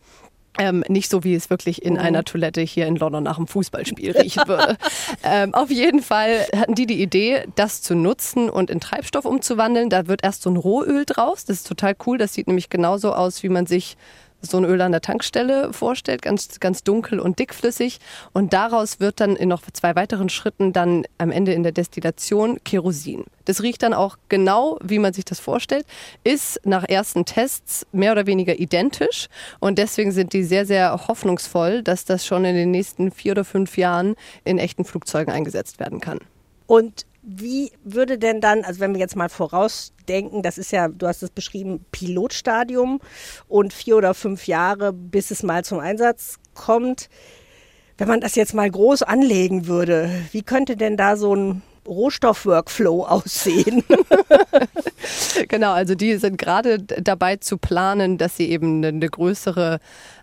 Ähm, 0.57 0.83
nicht 0.89 1.11
so, 1.11 1.25
wie 1.25 1.35
es 1.35 1.51
wirklich 1.51 1.83
in 1.83 1.99
einer 1.99 2.21
mhm. 2.21 2.25
Toilette 2.25 2.63
hier 2.63 2.87
in 2.87 2.97
London 2.97 3.23
nach 3.23 3.37
einem 3.37 3.49
Fußballspiel 3.49 4.13
riechen 4.17 4.49
würde. 4.49 4.79
ähm, 5.23 5.53
auf 5.53 5.71
jeden 5.71 6.01
Fall 6.01 6.47
hatten 6.57 6.75
die 6.75 6.87
die 6.87 7.03
Idee, 7.03 7.45
das 7.55 7.83
zu 7.83 7.95
nutzen 7.95 8.49
und 8.49 8.71
in 8.71 8.81
Treibstoff 8.81 9.27
umzuwandeln. 9.27 9.91
Da 9.91 10.07
wird 10.07 10.25
erst 10.25 10.41
so 10.41 10.49
ein 10.49 10.57
Rohöl 10.57 11.05
draus. 11.05 11.45
Das 11.45 11.59
ist 11.59 11.69
total 11.69 11.95
cool. 12.07 12.17
Das 12.17 12.33
sieht 12.33 12.47
nämlich 12.47 12.71
genauso 12.71 13.13
aus, 13.13 13.43
wie 13.43 13.51
man 13.51 13.67
sich 13.67 13.99
so 14.45 14.59
ein 14.59 14.65
Öl 14.65 14.81
an 14.81 14.93
der 14.93 15.01
Tankstelle 15.01 15.73
vorstellt, 15.73 16.23
ganz, 16.23 16.61
ganz 16.61 16.83
dunkel 16.83 17.21
und 17.21 17.39
dickflüssig. 17.39 17.99
Und 18.33 18.53
daraus 18.53 19.01
wird 19.01 19.21
dann 19.21 19.37
in 19.37 19.49
noch 19.49 19.63
zwei 19.73 19.97
weiteren 19.97 20.29
Schritten 20.29 20.73
dann 20.73 21.05
am 21.19 21.31
Ende 21.31 21.53
in 21.53 21.63
der 21.63 21.73
Destillation 21.73 22.59
Kerosin. 22.65 23.25
Das 23.45 23.63
riecht 23.63 23.83
dann 23.83 23.93
auch 23.93 24.17
genau, 24.29 24.79
wie 24.83 24.99
man 24.99 25.13
sich 25.13 25.25
das 25.25 25.41
vorstellt, 25.41 25.87
ist 26.23 26.61
nach 26.65 26.85
ersten 26.85 27.25
Tests 27.25 27.87
mehr 27.93 28.13
oder 28.13 28.27
weniger 28.27 28.59
identisch. 28.59 29.29
Und 29.61 29.79
deswegen 29.79 30.13
sind 30.13 30.33
die 30.33 30.45
sehr, 30.45 30.67
sehr 30.67 31.09
hoffnungsvoll, 31.09 31.83
dass 31.83 32.05
das 32.05 32.25
schon 32.25 32.45
in 32.45 32.55
den 32.55 32.71
nächsten 32.71 33.11
vier 33.11 33.33
oder 33.33 33.45
fünf 33.45 33.77
Jahren 33.77 34.17
in 34.45 34.59
echten 34.59 34.85
Flugzeugen 34.85 35.33
eingesetzt 35.33 35.79
werden 35.79 36.01
kann. 36.01 36.21
Und 36.67 37.05
wie 37.25 37.73
würde 37.83 38.19
denn 38.19 38.41
dann, 38.41 38.65
also 38.65 38.81
wenn 38.81 38.93
wir 38.93 39.01
jetzt 39.01 39.17
mal 39.17 39.31
vorausdenken, 39.31 40.43
das 40.43 40.59
ist 40.59 40.73
ja, 40.73 40.89
du 40.89 41.07
hast 41.07 41.23
es 41.23 41.31
beschrieben, 41.31 41.85
Pilotstadium 41.91 43.01
und 43.49 43.73
vier 43.73 43.97
oder 43.97 44.13
fünf 44.15 44.47
Jahre, 44.47 44.93
bis 44.93 45.31
es 45.31 45.43
mal 45.43 45.65
zum 45.65 45.79
Einsatz 45.79 46.37
kommt. 46.55 47.09
Wenn 47.97 48.09
man 48.09 48.21
das 48.21 48.35
jetzt 48.35 48.55
mal 48.55 48.71
groß 48.71 49.03
anlegen 49.03 49.67
würde, 49.67 50.11
wie 50.33 50.43
könnte 50.43 50.77
denn 50.77 50.97
da 50.97 51.17
so 51.17 51.35
ein 51.35 51.63
Rohstoffworkflow 51.87 53.05
aussehen? 53.09 53.83
genau, 55.49 55.73
also 55.73 55.95
die 55.95 56.17
sind 56.17 56.37
gerade 56.37 56.83
dabei 56.83 57.37
zu 57.37 57.57
planen, 57.57 58.19
dass 58.19 58.37
sie 58.37 58.51
eben 58.51 58.85
eine 58.85 59.09
größere 59.09 59.79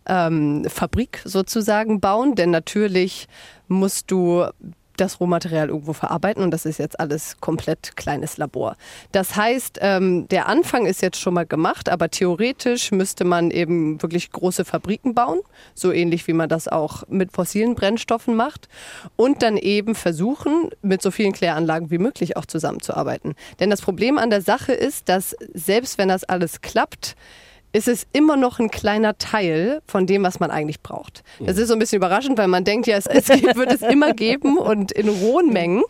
ähm, 0.05 0.65
Fabrik 0.69 1.21
sozusagen 1.25 1.99
bauen, 1.99 2.35
denn 2.35 2.51
natürlich 2.51 3.27
musst 3.67 4.11
du 4.11 4.45
das 5.01 5.19
Rohmaterial 5.19 5.69
irgendwo 5.69 5.93
verarbeiten 5.93 6.43
und 6.43 6.51
das 6.51 6.65
ist 6.65 6.77
jetzt 6.77 6.99
alles 6.99 7.37
komplett 7.39 7.95
kleines 7.95 8.37
Labor. 8.37 8.75
Das 9.11 9.35
heißt, 9.35 9.79
ähm, 9.81 10.27
der 10.29 10.47
Anfang 10.47 10.85
ist 10.85 11.01
jetzt 11.01 11.19
schon 11.19 11.33
mal 11.33 11.45
gemacht, 11.45 11.89
aber 11.89 12.09
theoretisch 12.09 12.91
müsste 12.91 13.23
man 13.23 13.51
eben 13.51 14.01
wirklich 14.01 14.31
große 14.31 14.63
Fabriken 14.63 15.13
bauen, 15.13 15.39
so 15.73 15.91
ähnlich 15.91 16.27
wie 16.27 16.33
man 16.33 16.49
das 16.49 16.67
auch 16.67 17.03
mit 17.09 17.31
fossilen 17.31 17.75
Brennstoffen 17.75 18.35
macht 18.35 18.69
und 19.15 19.41
dann 19.41 19.57
eben 19.57 19.95
versuchen, 19.95 20.69
mit 20.81 21.01
so 21.01 21.11
vielen 21.11 21.33
Kläranlagen 21.33 21.91
wie 21.91 21.97
möglich 21.97 22.37
auch 22.37 22.45
zusammenzuarbeiten. 22.45 23.35
Denn 23.59 23.69
das 23.69 23.81
Problem 23.81 24.17
an 24.17 24.29
der 24.29 24.41
Sache 24.41 24.73
ist, 24.73 25.09
dass 25.09 25.35
selbst 25.53 25.97
wenn 25.97 26.09
das 26.09 26.23
alles 26.23 26.61
klappt, 26.61 27.15
ist 27.73 27.87
es 27.87 28.05
immer 28.13 28.37
noch 28.37 28.59
ein 28.59 28.69
kleiner 28.69 29.17
Teil 29.17 29.81
von 29.85 30.05
dem, 30.05 30.23
was 30.23 30.39
man 30.39 30.51
eigentlich 30.51 30.81
braucht. 30.81 31.23
Das 31.39 31.57
ist 31.57 31.67
so 31.69 31.73
ein 31.73 31.79
bisschen 31.79 31.97
überraschend, 31.97 32.37
weil 32.37 32.47
man 32.47 32.63
denkt 32.63 32.87
ja, 32.87 32.97
es, 32.97 33.05
es 33.05 33.29
wird 33.29 33.71
es 33.71 33.81
immer 33.81 34.13
geben 34.13 34.57
und 34.57 34.91
in 34.91 35.09
hohen 35.21 35.53
Mengen. 35.53 35.83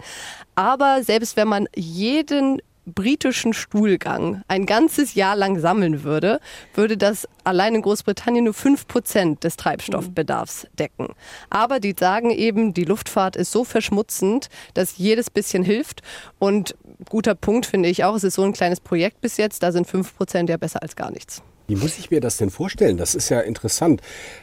Aber 0.56 1.04
selbst 1.04 1.38
wenn 1.38 1.48
man 1.48 1.68
jeden 1.76 2.62
britischen 2.86 3.54
Stuhlgang 3.54 4.42
ein 4.48 4.66
ganzes 4.66 5.14
Jahr 5.14 5.36
lang 5.36 5.60
sammeln 5.60 6.04
würde, 6.04 6.40
würde 6.74 6.98
das 6.98 7.28
allein 7.44 7.76
in 7.76 7.82
Großbritannien 7.82 8.46
nur 8.46 8.54
5% 8.54 9.40
des 9.40 9.56
Treibstoffbedarfs 9.56 10.68
decken. 10.78 11.10
Aber 11.50 11.80
die 11.80 11.96
sagen 11.98 12.32
eben, 12.32 12.74
die 12.74 12.86
Luftfahrt 12.86 13.36
ist 13.36 13.52
so 13.52 13.64
verschmutzend, 13.64 14.50
dass 14.74 14.98
jedes 14.98 15.30
bisschen 15.30 15.64
hilft. 15.64 16.02
Und 16.40 16.76
guter 17.10 17.36
Punkt 17.36 17.66
finde 17.66 17.90
ich 17.90 18.04
auch, 18.04 18.16
es 18.16 18.24
ist 18.24 18.36
so 18.36 18.44
ein 18.44 18.54
kleines 18.54 18.80
Projekt 18.80 19.22
bis 19.22 19.38
jetzt, 19.38 19.64
da 19.64 19.72
sind 19.72 19.88
5% 19.88 20.50
ja 20.50 20.58
besser 20.58 20.82
als 20.82 20.96
gar 20.96 21.12
nichts. 21.12 21.44
Wie 21.72 21.78
muss 21.78 21.98
ich 21.98 22.12
mir 22.12 22.20
das 22.20 22.36
denn 22.36 22.50
vorstellen? 22.50 22.98
Das 22.98 23.16
ist 23.16 23.30
ja 23.30 23.40
interessant. 23.40 24.02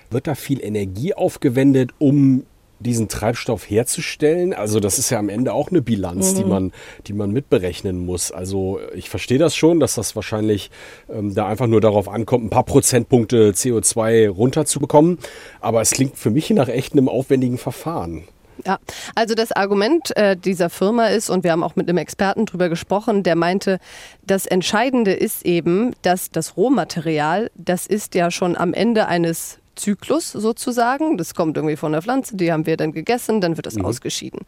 Wird 0.08 0.26
da 0.26 0.35
viel 0.35 0.64
Energie 0.64 1.12
aufgewendet, 1.12 1.90
um 1.99 2.47
diesen 2.80 3.08
Treibstoff 3.08 3.68
herzustellen? 3.68 4.54
Also 4.54 4.80
das 4.80 4.99
ist 4.99 5.11
ja 5.11 5.18
am 5.18 5.28
Ende 5.28 5.52
auch 5.52 5.70
eine 5.70 5.82
Bilanz, 5.82 6.32
mhm. 6.32 6.37
die, 6.38 6.44
man, 6.44 6.73
die 7.06 7.12
man 7.12 7.30
mitberechnen 7.30 7.99
muss. 7.99 8.32
Also 8.32 8.80
ich 8.94 9.11
verstehe 9.11 9.37
das 9.37 9.54
schon, 9.54 9.78
dass 9.78 9.97
das 9.97 10.16
wahrscheinlich 10.16 10.70
ähm, 11.11 11.35
da 11.35 11.47
einfach 11.47 11.66
nur 11.66 11.82
darauf 11.82 12.08
ankommt, 12.08 12.47
ein 12.47 12.50
paar 12.50 12.64
Prozentpunkte 12.64 13.50
CO2 13.50 14.30
runterzubekommen. 14.30 15.18
Aber 15.61 15.82
es 15.82 15.90
klingt 15.90 16.16
für 16.16 16.30
mich 16.30 16.49
nach 16.49 16.68
echt 16.68 16.94
einem 16.94 17.11
aufwendigen 17.11 17.58
Verfahren. 17.58 18.25
Ja, 18.66 18.78
also 19.14 19.34
das 19.34 19.52
Argument 19.52 20.16
äh, 20.16 20.36
dieser 20.36 20.70
Firma 20.70 21.06
ist, 21.06 21.30
und 21.30 21.44
wir 21.44 21.52
haben 21.52 21.62
auch 21.62 21.76
mit 21.76 21.88
einem 21.88 21.98
Experten 21.98 22.46
drüber 22.46 22.68
gesprochen, 22.68 23.22
der 23.22 23.36
meinte, 23.36 23.78
das 24.26 24.46
Entscheidende 24.46 25.12
ist 25.12 25.44
eben, 25.44 25.94
dass 26.02 26.30
das 26.30 26.56
Rohmaterial, 26.56 27.50
das 27.54 27.86
ist 27.86 28.14
ja 28.14 28.30
schon 28.30 28.56
am 28.56 28.74
Ende 28.74 29.06
eines 29.06 29.58
Zyklus 29.78 30.32
sozusagen. 30.32 31.16
Das 31.16 31.34
kommt 31.34 31.56
irgendwie 31.56 31.76
von 31.76 31.92
der 31.92 32.02
Pflanze, 32.02 32.36
die 32.36 32.52
haben 32.52 32.66
wir 32.66 32.76
dann 32.76 32.92
gegessen, 32.92 33.40
dann 33.40 33.56
wird 33.56 33.66
das 33.66 33.76
mhm. 33.76 33.84
ausgeschieden. 33.84 34.40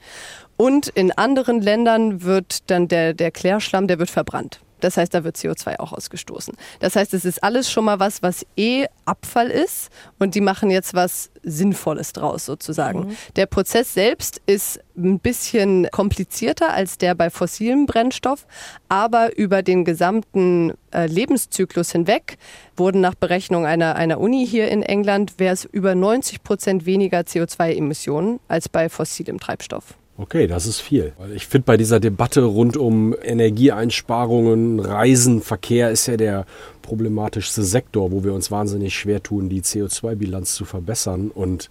Und 0.57 0.89
in 0.89 1.13
anderen 1.13 1.61
Ländern 1.61 2.23
wird 2.23 2.71
dann 2.71 2.89
der, 2.89 3.15
der 3.15 3.31
Klärschlamm, 3.31 3.87
der 3.87 3.99
wird 3.99 4.11
verbrannt. 4.11 4.61
Das 4.81 4.97
heißt, 4.97 5.15
da 5.15 5.25
wird 5.25 5.37
CO2 5.37 5.79
auch 5.79 5.93
ausgestoßen. 5.93 6.55
Das 6.81 6.97
heißt, 6.97 7.15
es 7.15 7.25
ist 7.25 7.43
alles 7.43 7.71
schon 7.71 7.85
mal 7.85 8.01
was, 8.01 8.23
was 8.23 8.45
eh 8.57 8.87
Abfall 9.05 9.49
ist 9.49 9.91
und 10.19 10.35
die 10.35 10.41
machen 10.41 10.71
jetzt 10.71 10.95
was 10.95 11.31
Sinnvolles 11.43 12.13
draus 12.13 12.45
sozusagen. 12.45 13.01
Mhm. 13.01 13.17
Der 13.37 13.47
Prozess 13.47 13.95
selbst 13.95 14.41
ist 14.47 14.81
ein 14.97 15.19
bisschen 15.19 15.89
komplizierter 15.91 16.73
als 16.73 16.99
der 16.99 17.15
bei 17.15 17.31
fossilem 17.31 17.87
Brennstoff, 17.87 18.47
aber 18.89 19.37
über 19.37 19.63
den 19.63 19.85
gesamten 19.85 20.75
äh, 20.93 21.07
Lebenszyklus 21.07 21.93
hinweg 21.93 22.37
wurden 22.77 23.01
nach 23.01 23.15
Berechnung 23.15 23.67
einer, 23.67 23.97
einer 23.97 24.21
Uni 24.21 24.47
hier 24.47 24.69
in 24.69 24.83
England, 24.83 25.35
wäre 25.39 25.55
es 25.55 25.65
über 25.65 25.95
90 25.95 26.43
Prozent 26.43 26.87
weniger 26.87 27.21
CO2-Emissionen 27.21 28.41
als 28.49 28.69
bei 28.69 28.89
fossilem 28.89 29.41
Treibstoff. 29.41 29.95
Okay, 30.21 30.47
das 30.47 30.67
ist 30.67 30.81
viel. 30.81 31.15
Ich 31.35 31.47
finde 31.47 31.65
bei 31.65 31.79
dieser 31.79 31.99
Debatte 31.99 32.43
rund 32.43 32.77
um 32.77 33.17
Energieeinsparungen, 33.23 34.79
Reisen, 34.79 35.41
Verkehr 35.41 35.91
ist 35.91 36.09
ja 36.09 36.19
der 36.19 36.45
problematischste 36.83 37.63
Sektor, 37.63 38.13
wo 38.13 38.23
wir 38.23 38.35
uns 38.35 38.51
wahnsinnig 38.51 38.95
schwer 38.95 39.23
tun, 39.23 39.49
die 39.49 39.63
CO2-Bilanz 39.63 40.55
zu 40.55 40.67
verbessern. 40.67 41.31
Und 41.31 41.71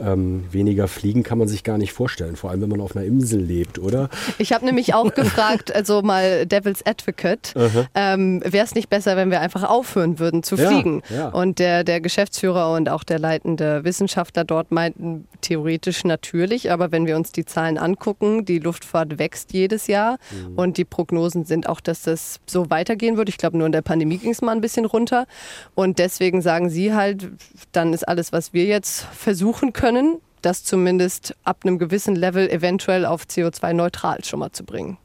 ähm, 0.00 0.44
weniger 0.50 0.88
fliegen 0.88 1.22
kann 1.22 1.38
man 1.38 1.48
sich 1.48 1.64
gar 1.64 1.78
nicht 1.78 1.92
vorstellen, 1.92 2.36
vor 2.36 2.50
allem 2.50 2.62
wenn 2.62 2.68
man 2.68 2.80
auf 2.80 2.96
einer 2.96 3.04
Insel 3.04 3.40
lebt, 3.40 3.78
oder? 3.78 4.08
Ich 4.38 4.52
habe 4.52 4.64
nämlich 4.64 4.94
auch 4.94 5.14
gefragt, 5.14 5.74
also 5.74 6.02
mal 6.02 6.46
Devil's 6.46 6.84
Advocate, 6.84 7.54
ähm, 7.94 8.42
wäre 8.44 8.64
es 8.64 8.74
nicht 8.74 8.90
besser, 8.90 9.16
wenn 9.16 9.30
wir 9.30 9.40
einfach 9.40 9.62
aufhören 9.62 10.18
würden 10.18 10.42
zu 10.42 10.56
fliegen? 10.56 11.02
Ja, 11.10 11.16
ja. 11.16 11.28
Und 11.28 11.58
der, 11.58 11.84
der 11.84 12.00
Geschäftsführer 12.00 12.72
und 12.72 12.88
auch 12.88 13.04
der 13.04 13.18
leitende 13.18 13.84
Wissenschaftler 13.84 14.44
dort 14.44 14.70
meinten, 14.70 15.26
theoretisch 15.40 16.04
natürlich, 16.04 16.70
aber 16.70 16.92
wenn 16.92 17.06
wir 17.06 17.16
uns 17.16 17.32
die 17.32 17.44
Zahlen 17.44 17.78
angucken, 17.78 18.44
die 18.44 18.58
Luftfahrt 18.58 19.18
wächst 19.18 19.52
jedes 19.52 19.86
Jahr 19.86 20.18
mhm. 20.30 20.56
und 20.56 20.76
die 20.76 20.84
Prognosen 20.84 21.44
sind 21.44 21.68
auch, 21.68 21.80
dass 21.80 22.02
das 22.02 22.40
so 22.46 22.70
weitergehen 22.70 23.16
wird. 23.16 23.28
Ich 23.28 23.38
glaube, 23.38 23.56
nur 23.56 23.66
in 23.66 23.72
der 23.72 23.82
Pandemie 23.82 24.18
ging 24.18 24.30
es 24.30 24.42
mal 24.42 24.52
ein 24.52 24.60
bisschen 24.60 24.84
runter. 24.84 25.26
Und 25.74 25.98
deswegen 25.98 26.42
sagen 26.42 26.70
sie 26.70 26.94
halt, 26.94 27.28
dann 27.72 27.92
ist 27.92 28.06
alles, 28.08 28.32
was 28.32 28.52
wir 28.52 28.64
jetzt 28.64 29.02
versuchen 29.12 29.72
können, 29.72 29.83
können, 29.84 30.22
das 30.40 30.64
zumindest 30.64 31.36
ab 31.44 31.58
einem 31.62 31.78
gewissen 31.78 32.16
Level 32.16 32.48
eventuell 32.48 33.04
auf 33.04 33.24
CO2-neutral 33.24 34.24
schon 34.24 34.38
mal 34.38 34.50
zu 34.50 34.64
bringen. 34.64 34.96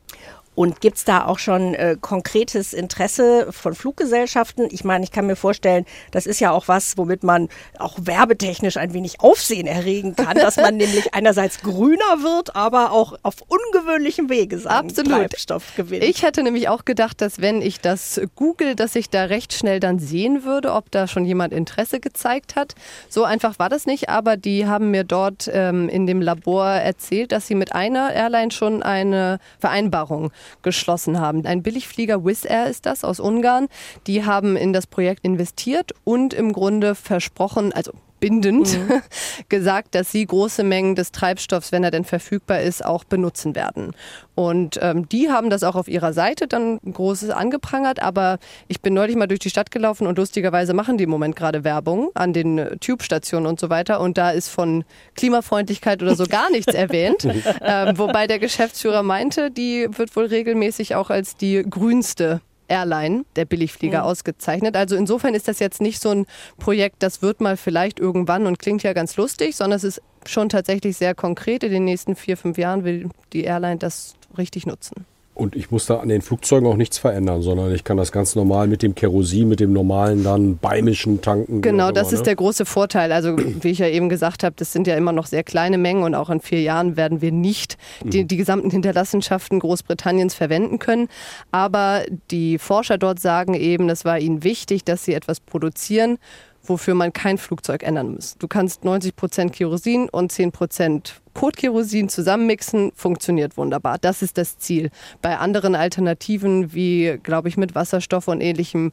Und 0.60 0.82
gibt 0.82 0.98
es 0.98 1.06
da 1.06 1.26
auch 1.26 1.40
schon 1.40 1.74
äh, 1.74 1.96
konkretes 2.02 2.74
Interesse 2.74 3.48
von 3.50 3.74
Fluggesellschaften? 3.74 4.68
Ich 4.72 4.84
meine, 4.84 5.06
ich 5.06 5.12
kann 5.14 5.26
mir 5.26 5.38
vorstellen, 5.38 5.86
das 6.12 6.26
ist 6.26 6.42
ja 6.42 6.52
auch 6.52 6.68
was, 6.68 6.98
womit 6.98 7.24
man 7.24 7.48
auch 7.78 7.96
werbetechnisch 8.02 8.76
ein 8.76 8.94
wenig 8.94 9.22
Aufsehen 9.22 9.68
erregen 9.68 10.18
kann, 10.18 10.36
dass 10.36 10.58
man 10.58 10.76
nämlich 10.76 11.14
einerseits 11.14 11.62
grüner 11.62 12.24
wird, 12.24 12.58
aber 12.58 12.92
auch 12.92 13.14
auf 13.24 13.36
ungewöhnlichem 13.48 14.30
Wege 14.30 14.60
seinen 14.60 14.90
Absolut. 14.90 15.14
Treibstoff 15.14 15.76
gewinnt. 15.78 16.04
Ich 16.04 16.24
hätte 16.24 16.44
nämlich 16.44 16.68
auch 16.68 16.84
gedacht, 16.84 17.22
dass 17.22 17.40
wenn 17.40 17.62
ich 17.62 17.80
das 17.80 18.20
google, 18.36 18.76
dass 18.76 18.98
ich 18.98 19.10
da 19.10 19.24
recht 19.24 19.54
schnell 19.54 19.80
dann 19.80 19.98
sehen 19.98 20.44
würde, 20.44 20.74
ob 20.74 20.92
da 20.92 21.08
schon 21.08 21.24
jemand 21.24 21.54
Interesse 21.54 22.02
gezeigt 22.02 22.58
hat. 22.58 22.76
So 23.08 23.24
einfach 23.24 23.60
war 23.60 23.70
das 23.70 23.86
nicht, 23.86 24.10
aber 24.10 24.36
die 24.36 24.68
haben 24.68 24.92
mir 24.92 25.06
dort 25.06 25.50
ähm, 25.54 25.88
in 25.88 26.06
dem 26.06 26.22
Labor 26.22 26.68
erzählt, 26.68 27.32
dass 27.32 27.48
sie 27.48 27.56
mit 27.56 27.72
einer 27.72 28.12
Airline 28.14 28.52
schon 28.52 28.84
eine 28.84 29.40
Vereinbarung 29.58 30.34
geschlossen 30.62 31.20
haben. 31.20 31.46
Ein 31.46 31.64
Billigflieger 31.64 32.26
Wizz 32.26 32.46
Air 32.46 32.68
ist 32.68 32.86
das 32.86 33.04
aus 33.04 33.20
Ungarn. 33.20 33.68
Die 34.08 34.26
haben 34.26 34.56
in 34.56 34.74
das 34.74 34.88
Projekt 34.88 35.26
investiert 35.26 35.94
und 36.04 36.34
im 36.34 36.54
Grunde 36.54 36.96
versprochen, 36.96 37.74
also 37.74 37.92
bindend 38.20 38.78
mhm. 38.78 39.02
gesagt, 39.50 39.96
dass 39.96 40.12
sie 40.12 40.26
große 40.26 40.64
Mengen 40.64 40.96
des 40.96 41.12
Treibstoffs, 41.12 41.72
wenn 41.72 41.84
er 41.84 41.92
denn 41.92 42.04
verfügbar 42.04 42.62
ist, 42.62 42.84
auch 42.84 43.04
benutzen 43.04 43.56
werden. 43.56 43.94
Und 44.36 44.80
ähm, 44.82 45.10
die 45.10 45.30
haben 45.30 45.50
das 45.50 45.64
auch 45.64 45.76
auf 45.76 45.90
ihrer 45.90 46.14
Seite 46.14 46.48
dann 46.48 46.80
großes 46.80 47.30
angeprangert, 47.30 48.02
aber 48.02 48.40
ich 48.70 48.82
bin 48.82 48.94
neulich 48.94 49.18
mal 49.18 49.28
durch 49.28 49.42
die 49.42 49.50
Stadt 49.50 49.70
gelaufen 49.70 50.08
und 50.08 50.18
lustigerweise 50.18 50.74
machen 50.74 50.98
die 50.98 51.04
im 51.04 51.10
Moment 51.10 51.36
gerade 51.36 51.66
Werbung 51.66 52.10
an 52.14 52.32
den 52.32 52.58
äh, 52.58 52.78
Tube-Stationen 52.78 53.46
und 53.46 53.60
so 53.60 53.70
weiter 53.70 54.00
und 54.00 54.18
da 54.18 54.32
ist 54.32 54.48
von 54.48 54.86
Klimafreundlichkeit 55.16 56.02
oder 56.02 56.16
so 56.16 56.26
gar 56.26 56.50
nichts 56.52 56.74
erwähnt. 56.74 57.28
Ähm, 57.62 57.98
wobei 57.98 58.28
der 58.28 58.40
Geschäftsführer 58.40 59.04
meinte, 59.04 59.52
die 59.52 59.88
wird 59.92 60.16
wohl 60.16 60.26
regelmäßig 60.26 60.96
auch 60.96 61.10
als 61.10 61.36
die 61.36 61.64
grünste 61.68 62.42
Airline, 62.70 63.26
der 63.36 63.46
Billigflieger, 63.46 64.00
mhm. 64.00 64.06
ausgezeichnet. 64.06 64.76
Also 64.76 64.96
insofern 64.96 65.34
ist 65.34 65.48
das 65.48 65.60
jetzt 65.60 65.82
nicht 65.82 66.02
so 66.02 66.10
ein 66.10 66.26
Projekt, 66.58 67.04
das 67.04 67.22
wird 67.22 67.42
mal 67.42 67.58
vielleicht 67.58 68.00
irgendwann 68.00 68.46
und 68.46 68.60
klingt 68.60 68.84
ja 68.84 68.94
ganz 68.94 69.18
lustig, 69.18 69.56
sondern 69.56 69.78
es 69.78 69.84
ist 69.84 70.02
schon 70.26 70.50
tatsächlich 70.50 70.98
sehr 70.98 71.16
konkret. 71.16 71.64
In 71.64 71.72
den 71.72 71.86
nächsten 71.86 72.16
vier, 72.16 72.38
fünf 72.38 72.58
Jahren 72.58 72.84
will 72.84 73.10
die 73.34 73.44
Airline 73.44 73.78
das 73.78 74.16
richtig 74.38 74.66
nutzen. 74.66 75.06
Und 75.40 75.56
ich 75.56 75.72
muss 75.72 75.86
da 75.86 75.98
an 75.98 76.10
den 76.10 76.22
Flugzeugen 76.22 76.68
auch 76.68 76.76
nichts 76.76 76.98
verändern, 76.98 77.42
sondern 77.42 77.74
ich 77.74 77.86
kann 77.86 77.96
das 77.96 78.12
ganz 78.12 78.36
normal 78.36 78.68
mit 78.68 78.84
dem 78.84 78.94
Kerosin, 78.94 79.48
mit 79.48 79.62
dem 79.62 79.72
normalen 79.72 80.24
dann 80.24 80.58
beimischen 80.58 81.22
tanken. 81.22 81.62
Genau, 81.62 81.92
das 81.92 82.12
ist 82.12 82.20
ne? 82.20 82.26
der 82.26 82.36
große 82.36 82.66
Vorteil. 82.66 83.14
Also 83.14 83.38
wie 83.38 83.70
ich 83.70 83.80
ja 83.80 83.88
eben 83.88 84.10
gesagt 84.10 84.44
habe, 84.44 84.54
das 84.58 84.74
sind 84.74 84.86
ja 84.86 84.96
immer 84.96 85.14
noch 85.14 85.28
sehr 85.28 85.44
kleine 85.44 85.78
Mengen 85.78 86.04
und 86.04 86.14
auch 86.14 86.30
in 86.30 86.42
vier 86.42 86.62
Jahren 86.62 86.98
werden 86.98 87.22
wir 87.22 87.32
nicht 87.32 87.78
die, 88.04 88.24
mhm. 88.24 88.28
die 88.28 88.36
gesamten 88.36 88.70
Hinterlassenschaften 88.70 89.60
Großbritanniens 89.60 90.36
verwenden 90.36 90.78
können. 90.78 91.08
Aber 91.52 92.04
die 92.32 92.58
Forscher 92.58 92.98
dort 92.98 93.22
sagen 93.22 93.54
eben, 93.54 93.88
es 93.90 94.04
war 94.04 94.20
ihnen 94.20 94.44
wichtig, 94.44 94.84
dass 94.84 95.06
sie 95.06 95.14
etwas 95.14 95.40
produzieren, 95.40 96.18
wofür 96.64 96.94
man 96.94 97.14
kein 97.14 97.38
Flugzeug 97.38 97.84
ändern 97.84 98.14
muss. 98.14 98.38
Du 98.38 98.48
kannst 98.48 98.84
90 98.84 99.16
Prozent 99.16 99.54
Kerosin 99.54 100.10
und 100.10 100.32
10 100.32 100.52
Prozent 100.52 101.22
Kotkerosin 101.34 102.10
zusammenmixen, 102.10 102.92
funktioniert 102.96 103.58
wunderbar. 103.58 103.98
Das 103.98 104.22
ist 104.22 104.38
das 104.38 104.58
Ziel. 104.58 104.90
Bei 105.22 105.38
anderen 105.38 105.74
Alternativen, 105.76 106.74
wie, 106.74 107.18
glaube 107.24 107.48
ich, 107.48 107.58
mit 107.58 107.76
Wasserstoff 107.76 108.28
und 108.28 108.42
ähnlichem, 108.42 108.92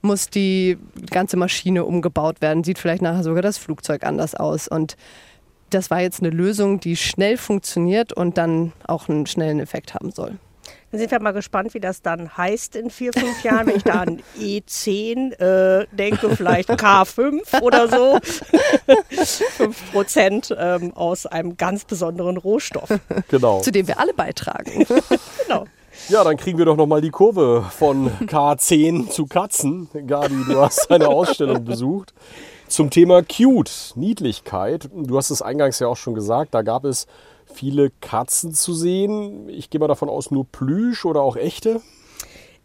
muss 0.00 0.30
die 0.30 0.78
ganze 1.10 1.36
Maschine 1.36 1.84
umgebaut 1.84 2.40
werden. 2.40 2.64
Sieht 2.64 2.78
vielleicht 2.78 3.02
nachher 3.02 3.22
sogar 3.22 3.42
das 3.42 3.58
Flugzeug 3.58 4.04
anders 4.04 4.34
aus. 4.34 4.68
Und 4.68 4.96
das 5.70 5.90
war 5.90 6.00
jetzt 6.00 6.20
eine 6.20 6.30
Lösung, 6.30 6.80
die 6.80 6.96
schnell 6.96 7.36
funktioniert 7.36 8.12
und 8.12 8.38
dann 8.38 8.72
auch 8.86 9.08
einen 9.08 9.26
schnellen 9.26 9.60
Effekt 9.60 9.94
haben 9.94 10.10
soll. 10.10 10.38
Dann 10.92 11.00
sind 11.00 11.10
wir 11.10 11.20
mal 11.20 11.32
gespannt, 11.32 11.72
wie 11.72 11.80
das 11.80 12.02
dann 12.02 12.36
heißt 12.36 12.76
in 12.76 12.90
vier, 12.90 13.14
fünf 13.14 13.42
Jahren, 13.42 13.66
wenn 13.66 13.76
ich 13.76 13.82
da 13.82 14.02
an 14.02 14.22
E10 14.38 15.32
äh, 15.40 15.86
denke, 15.90 16.36
vielleicht 16.36 16.68
K5 16.68 17.62
oder 17.62 17.88
so. 17.88 18.18
5 19.56 19.92
Prozent 19.92 20.54
ähm, 20.56 20.92
aus 20.94 21.24
einem 21.24 21.56
ganz 21.56 21.86
besonderen 21.86 22.36
Rohstoff. 22.36 22.90
Genau. 23.28 23.60
Zu 23.60 23.72
dem 23.72 23.88
wir 23.88 23.98
alle 23.98 24.12
beitragen. 24.12 24.86
genau. 25.46 25.64
Ja, 26.08 26.24
dann 26.24 26.36
kriegen 26.36 26.58
wir 26.58 26.66
doch 26.66 26.76
nochmal 26.76 27.00
die 27.00 27.10
Kurve 27.10 27.64
von 27.70 28.10
K10 28.26 29.08
zu 29.08 29.24
Katzen. 29.24 29.88
Gabi, 30.06 30.44
du 30.46 30.60
hast 30.60 30.90
eine 30.90 31.08
Ausstellung 31.08 31.64
besucht 31.64 32.12
zum 32.68 32.90
Thema 32.90 33.22
Cute, 33.22 33.92
Niedlichkeit. 33.96 34.90
Du 34.94 35.16
hast 35.16 35.30
es 35.30 35.40
eingangs 35.40 35.78
ja 35.78 35.88
auch 35.88 35.96
schon 35.96 36.14
gesagt, 36.14 36.54
da 36.54 36.60
gab 36.60 36.84
es 36.84 37.06
viele 37.54 37.90
Katzen 38.00 38.54
zu 38.54 38.74
sehen. 38.74 39.48
Ich 39.48 39.70
gehe 39.70 39.80
mal 39.80 39.88
davon 39.88 40.08
aus, 40.08 40.30
nur 40.30 40.46
Plüsch 40.46 41.04
oder 41.04 41.20
auch 41.20 41.36
echte. 41.36 41.80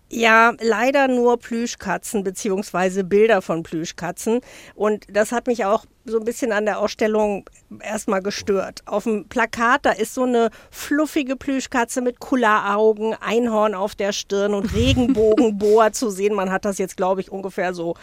Ja, 0.10 0.54
leider 0.62 1.10
nur 1.10 1.38
Plüschkatzen 1.38 2.24
beziehungsweise 2.24 3.04
Bilder 3.04 3.42
von 3.42 3.64
Plüschkatzen. 3.64 4.40
Und 4.74 5.06
das 5.12 5.32
hat 5.32 5.48
mich 5.48 5.66
auch 5.66 5.86
so 6.08 6.18
ein 6.20 6.26
bisschen 6.26 6.52
an 6.52 6.66
der 6.66 6.80
Ausstellung 6.80 7.46
erstmal 7.82 8.22
gestört. 8.22 8.82
Auf 8.86 9.04
dem 9.04 9.28
Plakat, 9.28 9.86
da 9.86 9.92
ist 9.92 10.14
so 10.14 10.24
eine 10.24 10.50
fluffige 10.72 11.36
Plüschkatze 11.36 12.02
mit 12.02 12.20
Kulleraugen, 12.20 13.14
Einhorn 13.20 13.76
auf 13.76 13.96
der 13.96 14.14
Stirn 14.14 14.54
und 14.54 14.74
Regenbogenboa 14.74 15.92
zu 15.92 16.10
sehen. 16.10 16.34
Man 16.34 16.52
hat 16.52 16.66
das 16.66 16.78
jetzt, 16.78 16.98
glaube 16.98 17.22
ich, 17.22 17.32
ungefähr 17.32 17.74
so 17.74 17.96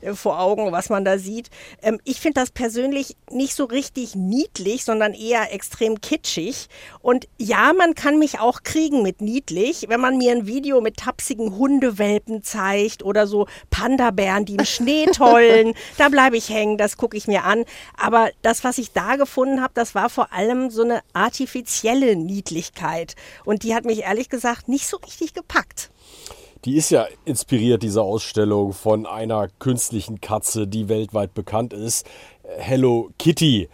äh, 0.00 0.14
vor 0.14 0.40
Augen, 0.40 0.72
was 0.72 0.88
man 0.88 1.04
da 1.04 1.18
sieht. 1.18 1.50
Ähm, 1.82 2.00
ich 2.04 2.20
finde 2.20 2.40
das 2.40 2.50
persönlich 2.50 3.16
nicht 3.30 3.54
so 3.54 3.64
richtig 3.64 4.14
niedlich, 4.14 4.84
sondern 4.84 5.12
eher 5.12 5.52
extrem 5.52 6.00
kitschig. 6.00 6.68
Und 7.00 7.28
ja, 7.38 7.72
man 7.76 7.94
kann 7.94 8.18
mich 8.18 8.40
auch 8.40 8.62
kriegen 8.62 9.02
mit 9.02 9.20
niedlich, 9.20 9.86
wenn 9.88 10.00
man 10.00 10.16
mir 10.16 10.32
ein 10.32 10.46
Video 10.46 10.80
mit 10.80 10.96
tapsigen 10.96 11.56
Hundewelpen 11.56 12.42
zeigt 12.42 13.02
oder 13.02 13.26
so 13.26 13.46
Panda-Bären, 13.68 14.46
die 14.46 14.56
im 14.56 14.64
Schnee 14.64 15.06
tollen. 15.06 15.74
da 15.98 16.08
bleibe 16.08 16.36
ich 16.36 16.48
hängen, 16.48 16.78
das 16.78 16.96
gucke 16.96 17.16
ich 17.16 17.26
mir 17.26 17.44
an 17.44 17.49
an. 17.50 17.64
Aber 17.96 18.30
das, 18.42 18.64
was 18.64 18.78
ich 18.78 18.92
da 18.92 19.16
gefunden 19.16 19.60
habe, 19.60 19.72
das 19.74 19.94
war 19.94 20.08
vor 20.08 20.32
allem 20.32 20.70
so 20.70 20.82
eine 20.82 21.00
artifizielle 21.12 22.16
Niedlichkeit. 22.16 23.16
Und 23.44 23.62
die 23.62 23.74
hat 23.74 23.84
mich 23.84 24.00
ehrlich 24.00 24.28
gesagt 24.28 24.68
nicht 24.68 24.86
so 24.86 24.96
richtig 24.98 25.34
gepackt. 25.34 25.90
Die 26.64 26.76
ist 26.76 26.90
ja 26.90 27.06
inspiriert, 27.24 27.82
diese 27.82 28.02
Ausstellung, 28.02 28.74
von 28.74 29.06
einer 29.06 29.48
künstlichen 29.58 30.20
Katze, 30.20 30.66
die 30.66 30.88
weltweit 30.88 31.32
bekannt 31.32 31.72
ist. 31.72 32.06
Hello 32.42 33.10
Kitty. 33.18 33.68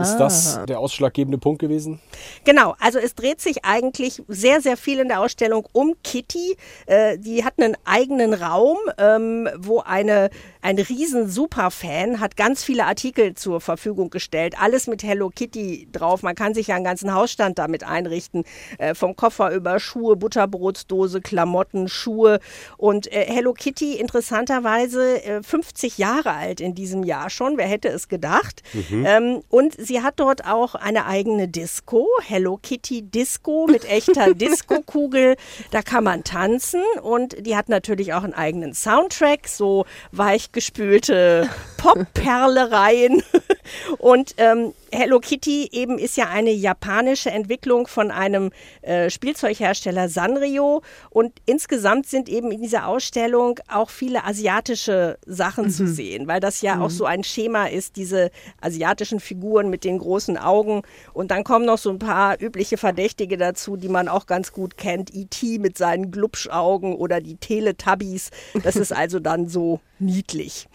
Ist 0.00 0.16
das 0.16 0.56
ah. 0.56 0.64
der 0.64 0.78
ausschlaggebende 0.78 1.36
Punkt 1.36 1.60
gewesen? 1.60 2.00
Genau, 2.44 2.74
also 2.80 2.98
es 2.98 3.14
dreht 3.14 3.42
sich 3.42 3.62
eigentlich 3.64 4.22
sehr, 4.26 4.62
sehr 4.62 4.78
viel 4.78 5.00
in 5.00 5.08
der 5.08 5.20
Ausstellung 5.20 5.68
um 5.72 5.96
Kitty. 6.02 6.56
Äh, 6.86 7.18
die 7.18 7.44
hat 7.44 7.54
einen 7.58 7.76
eigenen 7.84 8.32
Raum, 8.32 8.78
ähm, 8.96 9.50
wo 9.58 9.80
eine 9.80 10.30
ein 10.62 10.78
riesen 10.78 11.28
Superfan, 11.28 12.20
hat 12.20 12.36
ganz 12.36 12.62
viele 12.62 12.86
Artikel 12.86 13.34
zur 13.34 13.60
Verfügung 13.60 14.10
gestellt, 14.10 14.54
alles 14.58 14.86
mit 14.86 15.02
Hello 15.02 15.28
Kitty 15.28 15.88
drauf. 15.90 16.22
Man 16.22 16.36
kann 16.36 16.54
sich 16.54 16.68
ja 16.68 16.76
einen 16.76 16.84
ganzen 16.84 17.12
Hausstand 17.12 17.58
damit 17.58 17.82
einrichten, 17.82 18.44
äh, 18.78 18.94
vom 18.94 19.16
Koffer 19.16 19.50
über 19.50 19.80
Schuhe, 19.80 20.14
Butterbrotsdose, 20.14 21.20
Klamotten, 21.20 21.88
Schuhe 21.88 22.38
und 22.76 23.12
äh, 23.12 23.26
Hello 23.26 23.54
Kitty 23.54 23.94
interessanterweise 23.94 25.24
äh, 25.24 25.42
50 25.42 25.98
Jahre 25.98 26.32
alt 26.32 26.60
in 26.60 26.76
diesem 26.76 27.02
Jahr 27.02 27.28
schon, 27.28 27.58
wer 27.58 27.66
hätte 27.66 27.88
es 27.88 28.06
gedacht. 28.06 28.62
Mhm. 28.72 29.04
Ähm, 29.04 29.42
und 29.48 29.74
sie 29.78 30.00
hat 30.00 30.20
dort 30.20 30.46
auch 30.46 30.76
eine 30.76 31.06
eigene 31.06 31.48
Disco, 31.48 32.06
Hello 32.24 32.56
Kitty 32.62 33.02
Disco 33.02 33.66
mit 33.68 33.84
echter 33.84 34.32
Disco-Kugel. 34.34 35.34
Da 35.72 35.82
kann 35.82 36.04
man 36.04 36.22
tanzen 36.22 36.82
und 37.02 37.44
die 37.44 37.56
hat 37.56 37.68
natürlich 37.68 38.14
auch 38.14 38.22
einen 38.22 38.34
eigenen 38.34 38.74
Soundtrack, 38.74 39.48
so 39.48 39.86
weich 40.12 40.51
gespülte 40.52 41.48
Popperlereien. 41.76 43.22
Und 43.98 44.34
ähm, 44.38 44.74
Hello 44.94 45.20
Kitty 45.20 45.70
eben 45.72 45.98
ist 45.98 46.18
ja 46.18 46.28
eine 46.28 46.50
japanische 46.50 47.30
Entwicklung 47.30 47.86
von 47.86 48.10
einem 48.10 48.50
äh, 48.82 49.08
Spielzeughersteller 49.08 50.10
Sanrio. 50.10 50.82
Und 51.08 51.32
insgesamt 51.46 52.06
sind 52.06 52.28
eben 52.28 52.52
in 52.52 52.60
dieser 52.60 52.86
Ausstellung 52.86 53.58
auch 53.68 53.88
viele 53.88 54.24
asiatische 54.24 55.16
Sachen 55.24 55.64
mhm. 55.64 55.70
zu 55.70 55.86
sehen, 55.86 56.26
weil 56.26 56.40
das 56.40 56.60
ja 56.60 56.76
mhm. 56.76 56.82
auch 56.82 56.90
so 56.90 57.06
ein 57.06 57.24
Schema 57.24 57.68
ist, 57.68 57.96
diese 57.96 58.30
asiatischen 58.60 59.18
Figuren 59.18 59.70
mit 59.70 59.84
den 59.84 59.96
großen 59.96 60.36
Augen. 60.36 60.82
Und 61.14 61.30
dann 61.30 61.42
kommen 61.42 61.64
noch 61.64 61.78
so 61.78 61.88
ein 61.88 61.98
paar 61.98 62.38
übliche 62.38 62.76
Verdächtige 62.76 63.38
dazu, 63.38 63.78
die 63.78 63.88
man 63.88 64.08
auch 64.08 64.26
ganz 64.26 64.52
gut 64.52 64.76
kennt. 64.76 65.14
E.T. 65.14 65.58
mit 65.58 65.78
seinen 65.78 66.10
Glubschaugen 66.10 66.96
oder 66.96 67.22
die 67.22 67.36
Teletubbies. 67.36 68.30
Das 68.62 68.76
ist 68.76 68.92
also 68.92 69.20
dann 69.20 69.48
so 69.48 69.80
niedlich. 69.98 70.68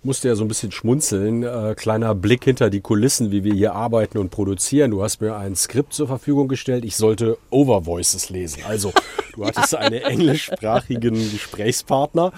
Ich 0.00 0.04
musste 0.04 0.28
ja 0.28 0.36
so 0.36 0.44
ein 0.44 0.48
bisschen 0.48 0.70
schmunzeln. 0.70 1.42
Äh, 1.42 1.74
kleiner 1.76 2.14
Blick 2.14 2.44
hinter 2.44 2.70
die 2.70 2.80
Kulissen, 2.80 3.32
wie 3.32 3.42
wir 3.42 3.52
hier 3.52 3.74
arbeiten 3.74 4.18
und 4.18 4.30
produzieren. 4.30 4.92
Du 4.92 5.02
hast 5.02 5.20
mir 5.20 5.36
ein 5.36 5.56
Skript 5.56 5.92
zur 5.92 6.06
Verfügung 6.06 6.46
gestellt. 6.46 6.84
Ich 6.84 6.94
sollte 6.94 7.36
Overvoices 7.50 8.30
lesen. 8.30 8.62
Also, 8.68 8.92
du 9.34 9.44
hattest 9.44 9.74
einen 9.76 10.00
englischsprachigen 10.00 11.14
Gesprächspartner 11.14 12.32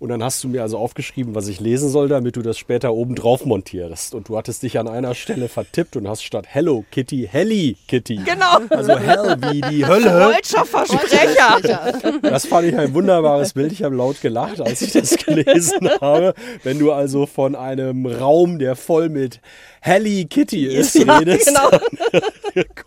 und 0.00 0.08
dann 0.08 0.24
hast 0.24 0.42
du 0.42 0.48
mir 0.48 0.62
also 0.62 0.78
aufgeschrieben, 0.78 1.34
was 1.34 1.46
ich 1.46 1.60
lesen 1.60 1.90
soll, 1.90 2.08
damit 2.08 2.36
du 2.36 2.42
das 2.42 2.56
später 2.56 2.94
oben 2.94 3.14
drauf 3.14 3.44
montierst. 3.44 4.14
Und 4.14 4.30
du 4.30 4.38
hattest 4.38 4.62
dich 4.62 4.78
an 4.78 4.88
einer 4.88 5.14
Stelle 5.14 5.48
vertippt 5.48 5.94
und 5.94 6.08
hast 6.08 6.22
statt 6.22 6.46
Hello 6.48 6.84
Kitty 6.90 7.28
Helly 7.30 7.76
Kitty. 7.86 8.16
Genau. 8.16 8.60
Also 8.70 8.98
Hell 8.98 9.36
wie 9.50 9.60
die 9.60 9.86
Hölle. 9.86 10.32
Deutscher 10.32 10.64
Versprecher. 10.64 12.00
Das 12.22 12.46
fand 12.46 12.68
ich 12.68 12.78
ein 12.78 12.94
wunderbares 12.94 13.52
Bild. 13.52 13.72
Ich 13.72 13.82
habe 13.82 13.94
laut 13.94 14.22
gelacht, 14.22 14.62
als 14.62 14.80
ich 14.80 14.92
das 14.92 15.16
gelesen 15.18 15.90
habe. 16.00 16.34
Wenn 16.62 16.78
du 16.78 16.92
also 16.92 17.26
von 17.26 17.54
einem 17.54 18.06
Raum, 18.06 18.58
der 18.58 18.76
voll 18.76 19.10
mit 19.10 19.40
Helly 19.80 20.26
Kitty 20.26 20.66
ist, 20.74 20.94
ja, 20.94 21.18
redest, 21.18 21.46
genau. 21.46 21.70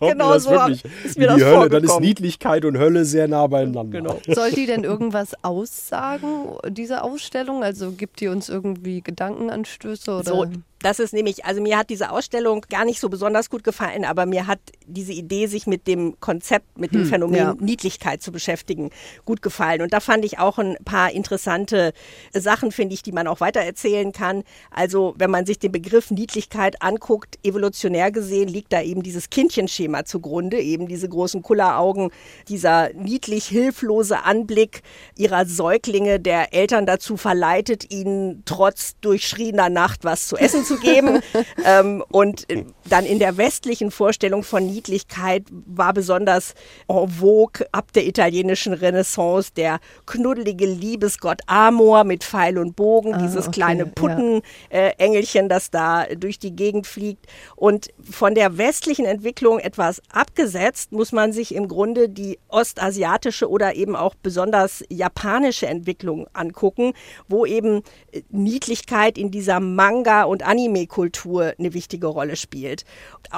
genau 0.00 0.32
das 0.34 0.44
so 0.44 0.50
wirklich 0.50 0.84
ist 1.04 1.18
mir 1.18 1.30
wie 1.30 1.36
die 1.36 1.44
Hölle. 1.44 1.68
Dann 1.68 1.84
ist 1.84 2.00
Niedlichkeit 2.00 2.64
und 2.64 2.78
Hölle 2.78 3.04
sehr 3.04 3.28
nah 3.28 3.46
beieinander. 3.46 4.00
Genau. 4.00 4.20
Soll 4.28 4.52
die 4.52 4.66
denn 4.66 4.84
irgendwas 4.84 5.34
aussagen, 5.42 6.56
diese 6.68 7.02
Ausstellung? 7.02 7.64
Also 7.64 7.92
gibt 7.92 8.20
die 8.20 8.28
uns 8.28 8.48
irgendwie 8.48 9.00
Gedankenanstöße? 9.00 10.10
Oder? 10.12 10.24
So, 10.24 10.46
Das 10.84 10.98
ist 10.98 11.14
nämlich, 11.14 11.46
also 11.46 11.62
mir 11.62 11.78
hat 11.78 11.88
diese 11.88 12.10
Ausstellung 12.10 12.60
gar 12.68 12.84
nicht 12.84 13.00
so 13.00 13.08
besonders 13.08 13.48
gut 13.48 13.64
gefallen, 13.64 14.04
aber 14.04 14.26
mir 14.26 14.46
hat 14.46 14.60
diese 14.86 15.14
Idee, 15.14 15.46
sich 15.46 15.66
mit 15.66 15.86
dem 15.86 16.20
Konzept, 16.20 16.78
mit 16.78 16.92
dem 16.92 17.06
Phänomen 17.06 17.38
ja. 17.38 17.56
Niedlichkeit 17.58 18.22
zu 18.22 18.30
beschäftigen, 18.32 18.90
gut 19.24 19.40
gefallen. 19.40 19.80
Und 19.80 19.94
da 19.94 20.00
fand 20.00 20.26
ich 20.26 20.38
auch 20.38 20.58
ein 20.58 20.76
paar 20.84 21.10
interessante 21.10 21.94
Sachen, 22.34 22.70
finde 22.70 22.92
ich, 22.92 23.02
die 23.02 23.12
man 23.12 23.26
auch 23.26 23.40
weitererzählen 23.40 24.12
kann. 24.12 24.42
Also 24.70 25.14
wenn 25.16 25.30
man 25.30 25.46
sich 25.46 25.58
den 25.58 25.72
Begriff 25.72 26.10
Niedlichkeit 26.10 26.82
anguckt, 26.82 27.38
evolutionär 27.42 28.12
gesehen 28.12 28.48
liegt 28.48 28.70
da 28.74 28.82
eben 28.82 29.02
dieses 29.02 29.30
Kindchenschema 29.30 30.04
zugrunde, 30.04 30.60
eben 30.60 30.86
diese 30.86 31.08
großen 31.08 31.40
Kulleraugen, 31.40 32.10
dieser 32.48 32.92
niedlich 32.92 33.46
hilflose 33.46 34.24
Anblick 34.24 34.82
ihrer 35.16 35.46
Säuglinge, 35.46 36.20
der 36.20 36.52
Eltern 36.52 36.84
dazu 36.84 37.16
verleitet, 37.16 37.90
ihnen 37.90 38.42
trotz 38.44 39.00
durchschriener 39.00 39.70
Nacht 39.70 40.04
was 40.04 40.28
zu 40.28 40.36
essen 40.36 40.62
zu 40.62 40.73
geben. 40.80 41.20
ähm, 41.64 42.02
und 42.10 42.50
äh, 42.50 42.64
dann 42.88 43.04
in 43.06 43.18
der 43.18 43.36
westlichen 43.36 43.90
Vorstellung 43.90 44.42
von 44.42 44.66
Niedlichkeit 44.66 45.44
war 45.50 45.92
besonders 45.92 46.54
en 46.88 47.08
vogue 47.08 47.66
ab 47.72 47.92
der 47.92 48.06
italienischen 48.06 48.72
Renaissance 48.72 49.50
der 49.56 49.80
knuddelige 50.06 50.66
Liebesgott 50.66 51.40
Amor 51.46 52.04
mit 52.04 52.24
Pfeil 52.24 52.58
und 52.58 52.76
Bogen, 52.76 53.14
Ah, 53.14 53.18
dieses 53.18 53.48
okay, 53.48 53.60
kleine 53.60 53.84
ja. 53.84 53.90
Puttenengelchen, 53.94 55.48
das 55.48 55.70
da 55.70 56.06
durch 56.16 56.38
die 56.38 56.54
Gegend 56.54 56.86
fliegt. 56.86 57.26
Und 57.56 57.88
von 58.08 58.34
der 58.34 58.58
westlichen 58.58 59.06
Entwicklung 59.06 59.58
etwas 59.58 60.02
abgesetzt, 60.10 60.92
muss 60.92 61.12
man 61.12 61.32
sich 61.32 61.54
im 61.54 61.68
Grunde 61.68 62.08
die 62.08 62.38
ostasiatische 62.48 63.48
oder 63.48 63.74
eben 63.74 63.96
auch 63.96 64.14
besonders 64.14 64.84
japanische 64.88 65.66
Entwicklung 65.66 66.26
angucken, 66.32 66.92
wo 67.28 67.46
eben 67.46 67.82
äh, 68.12 68.22
Niedlichkeit 68.30 69.18
in 69.18 69.30
dieser 69.30 69.60
Manga- 69.60 70.24
und 70.24 70.42
Anime-Kultur 70.64 71.54
eine 71.58 71.74
wichtige 71.74 72.06
Rolle 72.06 72.36
spielt. 72.36 72.84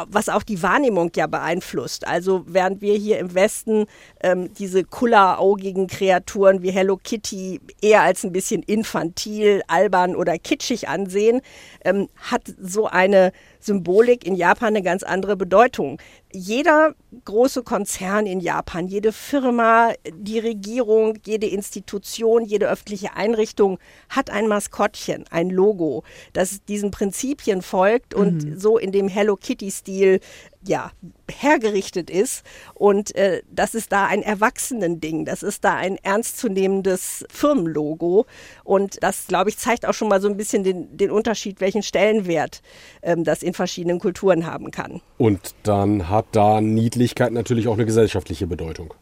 Was 0.09 0.29
auch 0.29 0.43
die 0.43 0.63
Wahrnehmung 0.63 1.11
ja 1.17 1.27
beeinflusst. 1.27 2.07
Also 2.07 2.45
während 2.47 2.81
wir 2.81 2.95
hier 2.95 3.19
im 3.19 3.35
Westen 3.35 3.87
ähm, 4.21 4.53
diese 4.55 4.85
kulleraugigen 4.85 5.87
Kreaturen 5.87 6.63
wie 6.63 6.71
Hello 6.71 6.97
Kitty 6.97 7.61
eher 7.81 8.03
als 8.03 8.25
ein 8.25 8.33
bisschen 8.33 8.63
infantil, 8.63 9.63
albern 9.67 10.17
oder 10.17 10.39
kitschig 10.39 10.89
ansehen, 10.89 11.41
ähm, 11.85 12.09
hat 12.17 12.43
so 12.61 12.87
eine 12.87 13.33
Symbolik 13.67 14.27
in 14.27 14.35
Japan 14.35 14.69
eine 14.69 14.83
ganz 14.83 15.03
andere 15.03 15.37
Bedeutung. 15.37 16.01
Jeder 16.33 16.95
große 17.25 17.63
Konzern 17.63 18.27
in 18.27 18.41
Japan, 18.41 18.87
jede 18.87 19.13
Firma, 19.13 19.93
die 20.13 20.39
Regierung, 20.39 21.19
jede 21.25 21.47
Institution, 21.47 22.45
jede 22.45 22.69
öffentliche 22.69 23.15
Einrichtung 23.15 23.79
hat 24.09 24.31
ein 24.31 24.47
Maskottchen, 24.47 25.25
ein 25.31 25.51
Logo, 25.51 26.05
das 26.33 26.65
diesen 26.65 26.91
Prinzipien 26.91 27.63
folgt 27.63 28.15
und 28.15 28.61
so 28.61 28.79
in 28.79 28.93
dem 28.93 29.09
Hello 29.09 29.37
Kitty-Stil 29.37 30.21
ja, 30.67 30.91
hergerichtet 31.31 32.11
ist. 32.11 32.45
Und 32.75 33.15
äh, 33.15 33.43
das 33.51 33.75
ist 33.75 33.93
da 33.93 34.07
ein 34.07 34.23
Erwachsenending. 34.23 35.25
Das 35.25 35.43
ist 35.43 35.65
da 35.65 35.75
ein 35.75 35.97
ernstzunehmendes 36.03 37.25
Firmenlogo. 37.31 38.27
Und 38.65 39.03
das, 39.03 39.27
glaube 39.27 39.51
ich, 39.51 39.59
zeigt 39.59 39.87
auch 39.87 39.95
schon 39.95 40.09
mal 40.09 40.21
so 40.21 40.29
ein 40.29 40.37
bisschen 40.37 40.65
den, 40.65 40.97
den 40.97 41.11
Unterschied, 41.11 41.61
welchen 41.61 41.83
Stellenwert 41.83 42.63
ähm, 43.03 43.25
das 43.25 43.43
in 43.43 43.55
verschiedenen 43.55 43.99
Kulturen 43.99 44.47
haben 44.47 44.71
kann. 44.71 45.01
Und 45.19 45.55
dann 45.63 46.09
hat 46.09 46.27
da 46.33 46.61
Niedlichkeit 46.61 47.33
natürlich 47.33 47.69
auch 47.69 47.75
eine 47.75 47.87
gesellschaftliche 47.87 48.47
Bedeutung. 48.47 48.95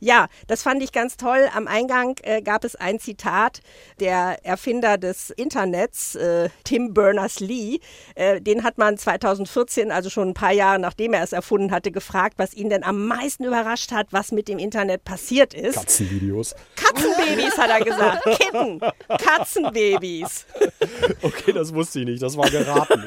Ja, 0.00 0.28
das 0.46 0.62
fand 0.62 0.82
ich 0.82 0.92
ganz 0.92 1.16
toll. 1.16 1.48
Am 1.54 1.66
Eingang 1.66 2.16
äh, 2.22 2.42
gab 2.42 2.64
es 2.64 2.76
ein 2.76 2.98
Zitat. 2.98 3.60
Der 4.00 4.44
Erfinder 4.44 4.98
des 4.98 5.30
Internets, 5.30 6.14
äh, 6.14 6.48
Tim 6.64 6.94
Berners-Lee, 6.94 7.80
äh, 8.14 8.40
den 8.40 8.64
hat 8.64 8.78
man 8.78 8.96
2014, 8.98 9.92
also 9.92 10.10
schon 10.10 10.30
ein 10.30 10.34
paar 10.34 10.52
Jahre 10.52 10.78
nachdem 10.78 11.12
er 11.12 11.22
es 11.22 11.32
erfunden 11.32 11.70
hatte, 11.70 11.90
gefragt, 11.90 12.34
was 12.38 12.54
ihn 12.54 12.70
denn 12.70 12.84
am 12.84 13.06
meisten 13.06 13.44
überrascht 13.44 13.92
hat, 13.92 14.08
was 14.10 14.32
mit 14.32 14.48
dem 14.48 14.58
Internet 14.58 15.04
passiert 15.04 15.54
ist. 15.54 15.74
Katzenvideos. 15.74 16.54
Katzenbabys, 16.76 17.58
hat 17.58 17.70
er 17.70 17.84
gesagt. 17.84 18.24
Kitten. 18.38 18.80
Katzenbabys. 19.08 20.46
Okay, 21.22 21.52
das 21.52 21.74
wusste 21.74 22.00
ich 22.00 22.06
nicht. 22.06 22.22
Das 22.22 22.36
war 22.36 22.48
geraten. 22.50 23.04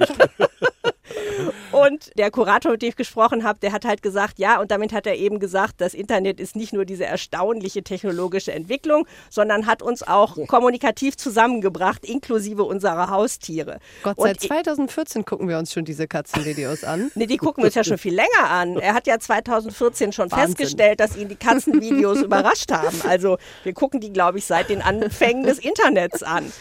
Und 1.85 2.11
der 2.17 2.31
Kurator, 2.31 2.73
mit 2.73 2.81
dem 2.81 2.89
ich 2.89 2.95
gesprochen 2.95 3.43
habe, 3.43 3.59
der 3.59 3.71
hat 3.71 3.85
halt 3.85 4.01
gesagt, 4.01 4.39
ja, 4.39 4.59
und 4.59 4.71
damit 4.71 4.93
hat 4.93 5.07
er 5.07 5.15
eben 5.15 5.39
gesagt, 5.39 5.75
das 5.79 5.93
Internet 5.93 6.39
ist 6.39 6.55
nicht 6.55 6.73
nur 6.73 6.85
diese 6.85 7.05
erstaunliche 7.05 7.83
technologische 7.83 8.51
Entwicklung, 8.51 9.07
sondern 9.29 9.65
hat 9.65 9.81
uns 9.81 10.03
auch 10.03 10.37
kommunikativ 10.47 11.17
zusammengebracht, 11.17 12.05
inklusive 12.05 12.63
unserer 12.63 13.09
Haustiere. 13.09 13.79
Gott, 14.03 14.17
Und 14.17 14.27
seit 14.27 14.41
2014 14.41 15.25
gucken 15.25 15.47
wir 15.47 15.57
uns 15.57 15.73
schon 15.73 15.85
diese 15.85 16.07
Katzenvideos 16.07 16.83
an. 16.83 17.11
Nee, 17.15 17.25
die 17.25 17.37
gucken 17.37 17.63
wir 17.63 17.67
uns 17.67 17.75
ja 17.75 17.83
schon 17.83 17.97
viel 17.97 18.15
länger 18.15 18.49
an. 18.49 18.77
Er 18.77 18.93
hat 18.93 19.07
ja 19.07 19.19
2014 19.19 20.11
schon 20.11 20.31
Wahnsinn. 20.31 20.55
festgestellt, 20.55 20.99
dass 20.99 21.15
ihn 21.15 21.29
die 21.29 21.35
Katzenvideos 21.35 22.21
überrascht 22.21 22.71
haben. 22.71 23.01
Also 23.07 23.37
wir 23.63 23.73
gucken 23.73 23.99
die, 23.99 24.11
glaube 24.11 24.37
ich, 24.37 24.45
seit 24.45 24.69
den 24.69 24.81
Anfängen 24.81 25.43
des 25.43 25.59
Internets 25.59 26.23
an. 26.23 26.51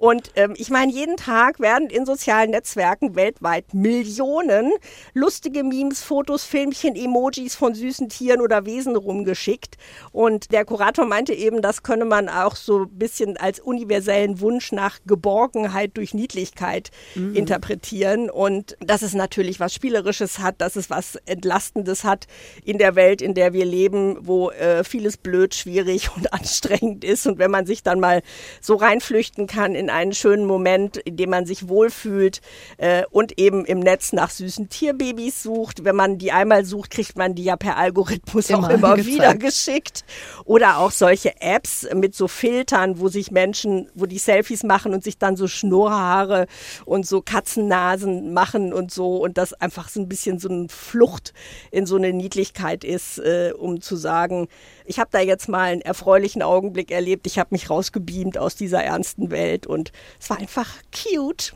Und 0.00 0.30
ähm, 0.34 0.54
ich 0.56 0.70
meine, 0.70 0.90
jeden 0.90 1.18
Tag 1.18 1.60
werden 1.60 1.90
in 1.90 2.06
sozialen 2.06 2.52
Netzwerken 2.52 3.16
weltweit 3.16 3.74
Millionen 3.74 4.72
lustige 5.12 5.62
Memes, 5.62 6.02
Fotos, 6.02 6.42
Filmchen, 6.42 6.96
Emojis 6.96 7.54
von 7.54 7.74
süßen 7.74 8.08
Tieren 8.08 8.40
oder 8.40 8.64
Wesen 8.64 8.96
rumgeschickt. 8.96 9.76
Und 10.10 10.52
der 10.52 10.64
Kurator 10.64 11.04
meinte 11.04 11.34
eben, 11.34 11.60
das 11.60 11.82
könne 11.82 12.06
man 12.06 12.30
auch 12.30 12.56
so 12.56 12.84
ein 12.84 12.98
bisschen 12.98 13.36
als 13.36 13.60
universellen 13.60 14.40
Wunsch 14.40 14.72
nach 14.72 15.00
Geborgenheit 15.04 15.98
durch 15.98 16.14
Niedlichkeit 16.14 16.90
interpretieren. 17.34 18.30
Und 18.30 18.78
dass 18.80 19.02
es 19.02 19.12
natürlich 19.12 19.60
was 19.60 19.74
Spielerisches 19.74 20.38
hat, 20.38 20.62
dass 20.62 20.76
es 20.76 20.88
was 20.88 21.16
Entlastendes 21.26 22.04
hat 22.04 22.26
in 22.64 22.78
der 22.78 22.94
Welt, 22.94 23.20
in 23.20 23.34
der 23.34 23.52
wir 23.52 23.66
leben, 23.66 24.16
wo 24.22 24.50
äh, 24.50 24.82
vieles 24.82 25.18
blöd, 25.18 25.54
schwierig 25.54 26.08
und 26.16 26.32
anstrengend 26.32 27.04
ist. 27.04 27.26
Und 27.26 27.38
wenn 27.38 27.50
man 27.50 27.66
sich 27.66 27.82
dann 27.82 28.00
mal 28.00 28.22
so 28.62 28.76
reinflüchten 28.76 29.46
kann 29.46 29.74
in 29.74 29.89
einen 29.90 30.12
schönen 30.12 30.44
Moment, 30.46 30.96
in 30.96 31.16
dem 31.16 31.30
man 31.30 31.46
sich 31.46 31.68
wohlfühlt 31.68 32.40
äh, 32.78 33.04
und 33.10 33.38
eben 33.38 33.64
im 33.64 33.80
Netz 33.80 34.12
nach 34.12 34.30
süßen 34.30 34.68
Tierbabys 34.68 35.42
sucht. 35.42 35.84
Wenn 35.84 35.96
man 35.96 36.18
die 36.18 36.32
einmal 36.32 36.64
sucht, 36.64 36.90
kriegt 36.90 37.16
man 37.16 37.34
die 37.34 37.44
ja 37.44 37.56
per 37.56 37.76
Algorithmus 37.76 38.50
auch 38.50 38.58
Immer 38.58 38.70
immer 38.74 38.88
angezeigt. 38.90 39.14
wieder 39.14 39.34
geschickt. 39.34 40.04
Oder 40.44 40.78
auch 40.78 40.90
solche 40.90 41.40
Apps 41.40 41.86
mit 41.94 42.14
so 42.14 42.28
Filtern, 42.28 43.00
wo 43.00 43.08
sich 43.08 43.30
Menschen, 43.30 43.90
wo 43.94 44.06
die 44.06 44.18
Selfies 44.18 44.62
machen 44.62 44.94
und 44.94 45.04
sich 45.04 45.18
dann 45.18 45.36
so 45.36 45.46
Schnurrhaare 45.48 46.46
und 46.84 47.06
so 47.06 47.20
Katzennasen 47.22 48.32
machen 48.32 48.72
und 48.72 48.90
so 48.90 49.16
und 49.18 49.38
das 49.38 49.52
einfach 49.54 49.88
so 49.88 50.00
ein 50.00 50.08
bisschen 50.08 50.38
so 50.38 50.48
eine 50.48 50.68
Flucht 50.68 51.32
in 51.70 51.86
so 51.86 51.96
eine 51.96 52.12
Niedlichkeit 52.12 52.84
ist, 52.84 53.18
äh, 53.18 53.52
um 53.56 53.80
zu 53.80 53.96
sagen, 53.96 54.48
ich 54.90 54.98
habe 54.98 55.08
da 55.12 55.20
jetzt 55.20 55.48
mal 55.48 55.70
einen 55.70 55.82
erfreulichen 55.82 56.42
Augenblick 56.42 56.90
erlebt, 56.90 57.24
ich 57.28 57.38
habe 57.38 57.50
mich 57.52 57.70
rausgebeamt 57.70 58.36
aus 58.36 58.56
dieser 58.56 58.82
ernsten 58.82 59.30
Welt 59.30 59.64
und 59.64 59.92
es 60.18 60.28
war 60.28 60.38
einfach 60.38 60.68
cute. 60.90 61.54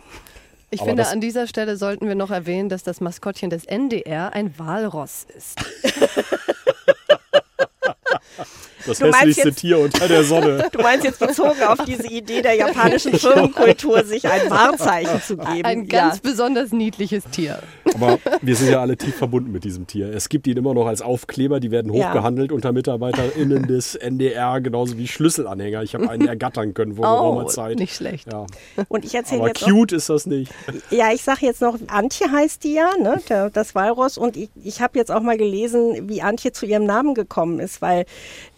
Ich 0.70 0.80
Aber 0.80 0.90
finde, 0.90 1.08
an 1.08 1.20
dieser 1.20 1.48
Stelle 1.48 1.76
sollten 1.76 2.06
wir 2.06 2.14
noch 2.14 2.30
erwähnen, 2.30 2.68
dass 2.68 2.84
das 2.84 3.00
Maskottchen 3.00 3.50
des 3.50 3.64
NDR 3.64 4.32
ein 4.34 4.56
Walross 4.56 5.26
ist. 5.36 5.58
Das 8.86 8.98
Du 8.98 9.04
meinst 9.06 9.18
hässlichste 9.20 9.48
jetzt- 9.48 9.58
Tier 9.60 9.78
unter 9.78 10.08
der 10.08 10.24
Sonne. 10.24 10.68
Du 10.72 10.80
meinst 10.82 11.04
jetzt 11.04 11.18
bezogen 11.18 11.62
auf 11.66 11.78
diese 11.86 12.06
Idee 12.08 12.42
der 12.42 12.54
japanischen 12.54 13.14
Firmenkultur, 13.18 14.04
sich 14.04 14.26
ein 14.28 14.50
Wahrzeichen 14.50 15.20
zu 15.22 15.36
geben. 15.36 15.64
Ein 15.64 15.88
ganz 15.88 16.18
besonders 16.20 16.72
niedliches 16.72 17.24
Tier. 17.30 17.58
Aber 17.94 18.18
wir 18.42 18.56
sind 18.56 18.70
ja 18.70 18.80
alle 18.80 18.96
tief 18.96 19.16
verbunden 19.16 19.52
mit 19.52 19.64
diesem 19.64 19.86
Tier. 19.86 20.08
Es 20.12 20.28
gibt 20.28 20.46
ihn 20.46 20.56
immer 20.56 20.74
noch 20.74 20.86
als 20.86 21.00
Aufkleber, 21.02 21.60
die 21.60 21.70
werden 21.70 21.92
Ja. 21.92 22.08
hochgehandelt 22.08 22.52
unter 22.52 22.72
MitarbeiterInnen 22.72 23.66
des 23.66 23.94
NDR, 23.94 24.60
genauso 24.60 24.98
wie 24.98 25.06
Schlüsselanhänger. 25.06 25.82
Ich 25.82 25.94
habe 25.94 26.08
einen 26.10 26.26
ergattern 26.26 26.74
können 26.74 26.96
vor 26.96 27.04
Oh, 27.06 27.16
geraumer 27.16 27.46
Zeit. 27.46 27.78
nicht 27.78 27.94
schlecht. 27.94 28.30
Ja. 28.32 28.46
Und 28.88 29.04
ich 29.04 29.14
erzähle 29.14 29.40
Aber 29.40 29.48
jetzt 29.48 29.62
auch 29.64 29.68
cute 29.68 29.92
ist 29.92 30.08
das 30.08 30.26
nicht. 30.26 30.52
Ja, 30.90 31.12
ich 31.12 31.22
sage 31.22 31.46
jetzt 31.46 31.60
noch, 31.62 31.78
Antje 31.88 32.30
heißt 32.30 32.64
die 32.64 32.74
ja, 32.74 32.90
ne, 33.00 33.20
der, 33.28 33.50
das 33.50 33.74
Walross. 33.74 34.18
Und 34.18 34.36
ich, 34.36 34.50
ich 34.62 34.80
habe 34.80 34.98
jetzt 34.98 35.10
auch 35.10 35.20
mal 35.22 35.36
gelesen, 35.36 36.08
wie 36.08 36.22
Antje 36.22 36.52
zu 36.52 36.66
ihrem 36.66 36.84
Namen 36.84 37.14
gekommen 37.14 37.60
ist, 37.60 37.80
weil 37.82 38.04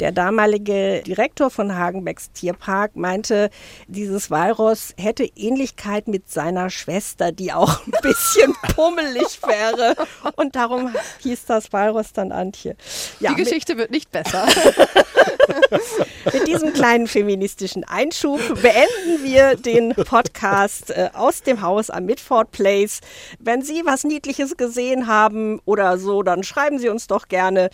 der 0.01 0.13
damalige 0.17 1.03
Direktor 1.03 1.51
von 1.51 1.77
Hagenbecks 1.77 2.33
Tierpark 2.33 2.97
meinte, 2.97 3.51
dieses 3.87 4.31
Walross 4.31 4.95
hätte 4.99 5.25
Ähnlichkeit 5.37 6.09
mit 6.09 6.31
seiner 6.31 6.71
Schwester, 6.71 7.33
die 7.33 7.53
auch 7.53 7.87
ein 7.87 7.93
bisschen 8.03 8.55
pummelig 8.75 9.41
wäre. 9.47 9.95
Und 10.37 10.57
darum 10.57 10.95
hieß 11.21 11.47
das 11.47 11.73
Walross 11.73 12.13
dann 12.13 12.33
Antje. 12.33 12.77
Ja, 13.21 13.31
Die 13.31 13.43
Geschichte 13.43 13.77
wird 13.77 13.91
nicht 13.91 14.11
besser. 14.11 14.47
mit, 16.33 16.47
diesem 16.47 16.73
kleinen 16.73 17.07
feministischen 17.07 17.85
Einschub 17.85 18.41
beenden 18.61 19.23
wir 19.23 19.55
den 19.57 19.95
Podcast 19.95 20.91
äh, 20.91 21.11
aus 21.13 21.43
dem 21.43 21.61
Haus 21.63 21.91
am 21.91 22.07
Midford 22.07 22.51
Place. 22.53 23.01
Wenn 23.39 23.61
Sie 23.63 23.83
was 23.85 24.05
Niedliches 24.05 24.57
gesehen 24.57 25.07
haben 25.07 25.61
oder 25.65 25.99
so, 25.99 26.23
dann 26.23 26.43
schreiben 26.43 26.79
Sie 26.79 26.89
uns 26.89 27.07
doch 27.07 27.29
gerne 27.29 27.69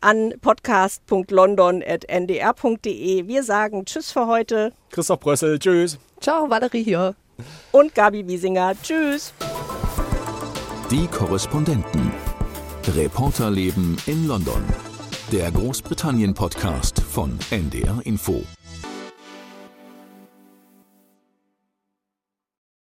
an 0.00 0.32
podcast.london.ndr.de. 0.40 3.26
Wir 3.26 3.42
sagen 3.42 3.84
Tschüss 3.84 4.12
für 4.12 4.26
heute. 4.26 4.72
Christoph 4.90 5.20
Brössel, 5.20 5.58
tschüss. 5.58 5.98
Ciao, 6.20 6.48
Valerie 6.48 6.82
hier. 6.82 7.14
Und 7.72 7.94
Gabi 7.94 8.26
Wiesinger. 8.26 8.72
Tschüss. 8.82 9.34
Die 10.90 11.06
Korrespondenten. 11.06 12.12
Reporterleben 12.86 13.96
in 14.06 14.26
London. 14.26 14.91
Der 15.32 15.50
Großbritannien-Podcast 15.50 17.00
von 17.00 17.38
NDR 17.50 18.02
Info. 18.04 18.44